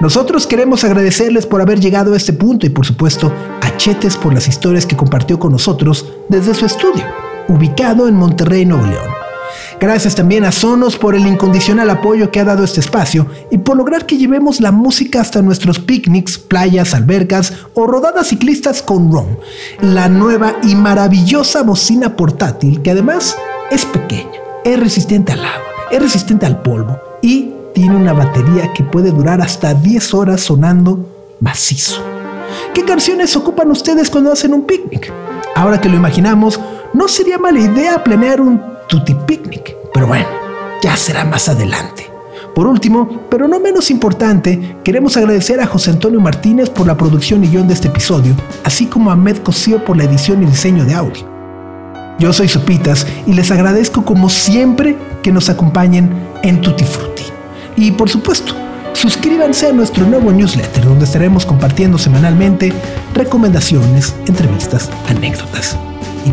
Nosotros 0.00 0.44
queremos 0.48 0.82
agradecerles 0.82 1.46
por 1.46 1.60
haber 1.60 1.78
llegado 1.78 2.14
a 2.14 2.16
este 2.16 2.32
punto 2.32 2.66
y 2.66 2.70
por 2.70 2.84
supuesto 2.84 3.32
a 3.60 3.76
Chetes 3.76 4.16
por 4.16 4.34
las 4.34 4.48
historias 4.48 4.86
que 4.86 4.96
compartió 4.96 5.38
con 5.38 5.52
nosotros 5.52 6.04
desde 6.28 6.52
su 6.52 6.66
estudio, 6.66 7.04
ubicado 7.46 8.08
en 8.08 8.16
Monterrey, 8.16 8.66
Nuevo 8.66 8.86
León. 8.86 9.17
Gracias 9.80 10.14
también 10.14 10.44
a 10.44 10.52
Sonos 10.52 10.96
por 10.96 11.14
el 11.14 11.26
incondicional 11.26 11.90
apoyo 11.90 12.30
que 12.30 12.40
ha 12.40 12.44
dado 12.44 12.64
este 12.64 12.80
espacio 12.80 13.26
y 13.50 13.58
por 13.58 13.76
lograr 13.76 14.06
que 14.06 14.16
llevemos 14.16 14.60
la 14.60 14.72
música 14.72 15.20
hasta 15.20 15.42
nuestros 15.42 15.78
picnics, 15.78 16.38
playas, 16.38 16.94
albercas 16.94 17.52
o 17.74 17.86
rodadas 17.86 18.28
ciclistas 18.28 18.82
con 18.82 19.12
ROM, 19.12 19.36
la 19.80 20.08
nueva 20.08 20.56
y 20.62 20.74
maravillosa 20.74 21.62
bocina 21.62 22.16
portátil 22.16 22.82
que 22.82 22.90
además 22.90 23.36
es 23.70 23.84
pequeña, 23.84 24.38
es 24.64 24.80
resistente 24.80 25.32
al 25.32 25.44
agua, 25.44 25.68
es 25.90 26.02
resistente 26.02 26.46
al 26.46 26.62
polvo 26.62 26.98
y 27.22 27.52
tiene 27.74 27.96
una 27.96 28.12
batería 28.12 28.72
que 28.72 28.82
puede 28.82 29.10
durar 29.10 29.40
hasta 29.40 29.74
10 29.74 30.14
horas 30.14 30.40
sonando 30.40 31.36
macizo. 31.40 32.02
¿Qué 32.74 32.84
canciones 32.84 33.36
ocupan 33.36 33.70
ustedes 33.70 34.10
cuando 34.10 34.32
hacen 34.32 34.52
un 34.52 34.62
picnic? 34.62 35.12
Ahora 35.54 35.80
que 35.80 35.88
lo 35.88 35.96
imaginamos, 35.96 36.60
no 36.92 37.08
sería 37.08 37.38
mala 37.38 37.60
idea 37.60 38.02
planear 38.02 38.40
un 38.40 38.62
tutti 38.88 39.14
picnic, 39.14 39.76
pero 39.92 40.06
bueno, 40.06 40.26
ya 40.82 40.96
será 40.96 41.24
más 41.24 41.48
adelante. 41.48 42.10
Por 42.54 42.66
último, 42.66 43.26
pero 43.30 43.46
no 43.46 43.60
menos 43.60 43.90
importante, 43.90 44.78
queremos 44.82 45.16
agradecer 45.16 45.60
a 45.60 45.66
José 45.66 45.90
Antonio 45.90 46.20
Martínez 46.20 46.70
por 46.70 46.86
la 46.86 46.96
producción 46.96 47.44
y 47.44 47.48
guion 47.48 47.68
de 47.68 47.74
este 47.74 47.88
episodio, 47.88 48.34
así 48.64 48.86
como 48.86 49.10
a 49.10 49.16
Med 49.16 49.38
Cosío 49.38 49.84
por 49.84 49.96
la 49.96 50.04
edición 50.04 50.42
y 50.42 50.46
diseño 50.46 50.84
de 50.84 50.94
audio. 50.94 51.28
Yo 52.18 52.32
soy 52.32 52.48
Sopitas 52.48 53.06
y 53.26 53.34
les 53.34 53.52
agradezco 53.52 54.04
como 54.04 54.28
siempre 54.28 54.96
que 55.22 55.30
nos 55.30 55.48
acompañen 55.50 56.10
en 56.42 56.60
Tutti 56.60 56.84
Frutti. 56.84 57.22
Y 57.76 57.92
por 57.92 58.08
supuesto, 58.10 58.54
suscríbanse 58.94 59.68
a 59.68 59.72
nuestro 59.72 60.04
nuevo 60.04 60.32
newsletter 60.32 60.84
donde 60.84 61.04
estaremos 61.04 61.46
compartiendo 61.46 61.96
semanalmente 61.96 62.72
recomendaciones, 63.14 64.16
entrevistas, 64.26 64.90
anécdotas 65.08 65.76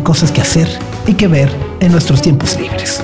cosas 0.00 0.32
que 0.32 0.40
hacer 0.40 0.68
y 1.06 1.14
que 1.14 1.28
ver 1.28 1.48
en 1.80 1.92
nuestros 1.92 2.22
tiempos 2.22 2.58
libres. 2.58 3.02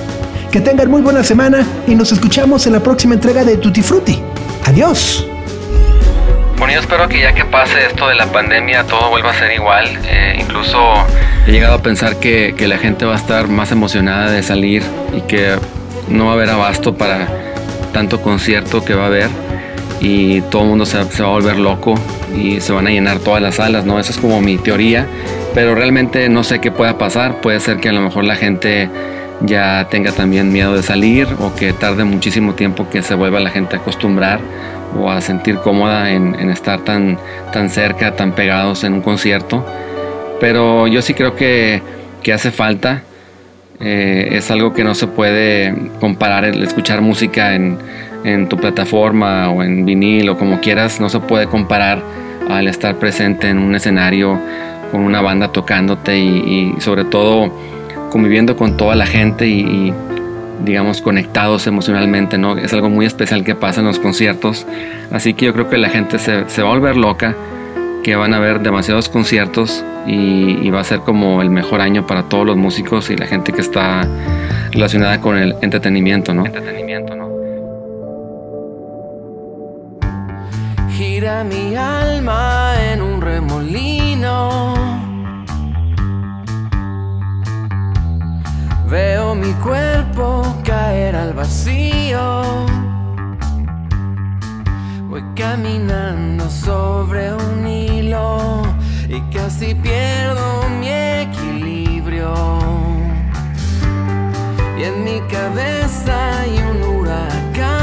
Que 0.51 0.61
tengan 0.61 0.89
muy 0.89 1.01
buena 1.01 1.23
semana 1.23 1.65
y 1.87 1.95
nos 1.95 2.11
escuchamos 2.11 2.67
en 2.67 2.73
la 2.73 2.79
próxima 2.79 3.15
entrega 3.15 3.43
de 3.43 3.57
Tutti 3.57 3.81
Frutti. 3.81 4.21
Adiós. 4.65 5.27
Bueno, 6.57 6.73
yo 6.73 6.79
espero 6.79 7.07
que 7.09 7.19
ya 7.19 7.33
que 7.33 7.43
pase 7.45 7.87
esto 7.87 8.07
de 8.07 8.15
la 8.15 8.27
pandemia 8.27 8.83
todo 8.83 9.09
vuelva 9.09 9.31
a 9.31 9.33
ser 9.33 9.51
igual. 9.51 9.87
Eh, 10.05 10.37
incluso 10.39 10.77
he 11.47 11.51
llegado 11.51 11.75
a 11.75 11.81
pensar 11.81 12.17
que, 12.17 12.55
que 12.57 12.67
la 12.67 12.77
gente 12.77 13.05
va 13.05 13.13
a 13.13 13.17
estar 13.17 13.47
más 13.47 13.71
emocionada 13.71 14.31
de 14.31 14.43
salir 14.43 14.83
y 15.13 15.21
que 15.21 15.57
no 16.07 16.25
va 16.25 16.31
a 16.31 16.33
haber 16.35 16.49
abasto 16.49 16.95
para 16.95 17.27
tanto 17.91 18.21
concierto 18.21 18.83
que 18.83 18.93
va 18.93 19.03
a 19.03 19.07
haber 19.07 19.29
y 20.03 20.41
todo 20.41 20.63
el 20.63 20.67
mundo 20.67 20.85
se, 20.85 20.97
va 20.97 21.05
a 21.05 21.31
volver 21.31 21.57
loco 21.57 21.95
y 22.37 22.59
se 22.59 22.73
van 22.73 22.87
a 22.87 22.89
llenar 22.89 23.19
todas 23.19 23.41
las 23.41 23.55
salas, 23.55 23.85
¿no? 23.85 23.99
Esa 23.99 24.11
es 24.11 24.17
como 24.17 24.41
mi 24.41 24.57
teoría, 24.57 25.07
pero 25.55 25.75
realmente 25.75 26.27
no 26.27 26.43
sé 26.43 26.59
qué 26.59 26.71
pueda 26.71 26.97
pasar. 26.97 27.39
Puede 27.39 27.61
ser 27.61 27.77
que 27.77 27.87
a 27.87 27.93
lo 27.93 28.01
mejor 28.01 28.25
la 28.25 28.35
gente 28.35 28.89
ya 29.41 29.87
tenga 29.89 30.11
también 30.11 30.51
miedo 30.51 30.75
de 30.75 30.83
salir 30.83 31.27
o 31.39 31.55
que 31.55 31.71
tarde 31.71 32.03
muchísimo 32.03 32.53
tiempo 32.53 32.89
que 32.89 33.01
se 33.01 33.15
vuelva 33.15 33.39
la 33.39 33.49
gente 33.49 33.77
a 33.77 33.79
acostumbrar 33.79 34.41
o 34.99 35.09
a 35.09 35.21
sentir 35.21 35.55
cómoda 35.55 36.11
en, 36.11 36.35
en 36.35 36.49
estar 36.49 36.81
tan, 36.81 37.17
tan 37.53 37.69
cerca, 37.69 38.17
tan 38.17 38.33
pegados 38.33 38.83
en 38.83 38.93
un 38.93 39.01
concierto. 39.01 39.65
Pero 40.41 40.85
yo 40.87 41.01
sí 41.01 41.13
creo 41.13 41.33
que, 41.33 41.81
que 42.21 42.33
hace 42.33 42.51
falta 42.51 43.03
eh, 43.79 44.29
es 44.33 44.51
algo 44.51 44.73
que 44.73 44.83
no 44.83 44.95
se 44.95 45.07
puede 45.07 45.73
comparar, 46.01 46.43
el 46.43 46.61
escuchar 46.61 47.01
música 47.01 47.55
en, 47.55 47.77
en, 48.23 48.47
tu 48.49 48.57
plataforma 48.57 49.49
o 49.49 49.63
en 49.63 49.85
vinil 49.85 50.29
o 50.29 50.37
como 50.37 50.59
quieras, 50.59 50.99
no 50.99 51.09
se 51.09 51.19
puede 51.19 51.47
comparar 51.47 52.01
al 52.49 52.67
estar 52.67 52.95
presente 52.95 53.49
en 53.49 53.59
un 53.59 53.75
escenario 53.75 54.39
con 54.91 55.01
una 55.01 55.21
banda 55.21 55.51
tocándote 55.51 56.17
y, 56.17 56.75
sobre 56.79 57.05
todo 57.05 57.51
conviviendo 58.11 58.55
con 58.55 58.77
toda 58.77 58.95
la 58.95 59.07
gente 59.07 59.47
y, 59.47 59.61
y, 59.61 59.93
digamos 60.63 61.01
conectados 61.01 61.67
emocionalmente, 61.67 62.37
¿no? 62.37 62.57
Es 62.57 62.73
algo 62.73 62.89
muy 62.89 63.05
especial 63.05 63.43
que 63.43 63.55
pasa 63.55 63.81
en 63.81 63.87
los 63.87 63.99
conciertos, 63.99 64.65
así 65.11 65.33
que 65.33 65.45
yo 65.45 65.53
creo 65.53 65.69
que 65.69 65.77
la 65.77 65.89
gente 65.89 66.19
se, 66.19 66.47
se 66.47 66.61
va 66.61 66.69
a 66.69 66.73
volver 66.73 66.95
loca, 66.95 67.35
que 68.03 68.15
van 68.15 68.33
a 68.33 68.37
haber 68.37 68.59
demasiados 68.59 69.09
conciertos 69.09 69.83
y, 70.05 70.59
y, 70.61 70.69
va 70.69 70.81
a 70.81 70.83
ser 70.83 70.99
como 70.99 71.41
el 71.41 71.49
mejor 71.49 71.81
año 71.81 72.05
para 72.05 72.23
todos 72.23 72.45
los 72.45 72.57
músicos 72.57 73.09
y 73.09 73.15
la 73.15 73.25
gente 73.25 73.53
que 73.53 73.61
está 73.61 74.07
relacionada 74.71 75.21
con 75.21 75.37
el 75.37 75.55
entretenimiento, 75.61 76.33
¿no? 76.33 76.45
Entretenimiento, 76.45 77.12
Gira 80.95 81.43
mi 81.43 81.75
alma 81.75 82.75
en 82.79 83.01
un 83.01 83.19
remolino. 83.19 84.75
Veo 88.87 89.33
mi 89.33 89.53
cuerpo 89.53 90.43
caer 90.63 91.15
al 91.15 91.33
vacío. 91.33 92.43
Voy 95.09 95.23
caminando 95.35 96.47
sobre 96.47 97.33
un 97.33 97.67
hilo 97.67 98.61
y 99.09 99.19
casi 99.35 99.73
pierdo 99.73 100.69
mi 100.79 100.89
equilibrio. 100.89 102.35
Y 104.77 104.83
en 104.83 105.03
mi 105.03 105.21
cabeza 105.21 106.39
hay 106.39 106.55
un 106.59 106.83
huracán. 106.83 107.82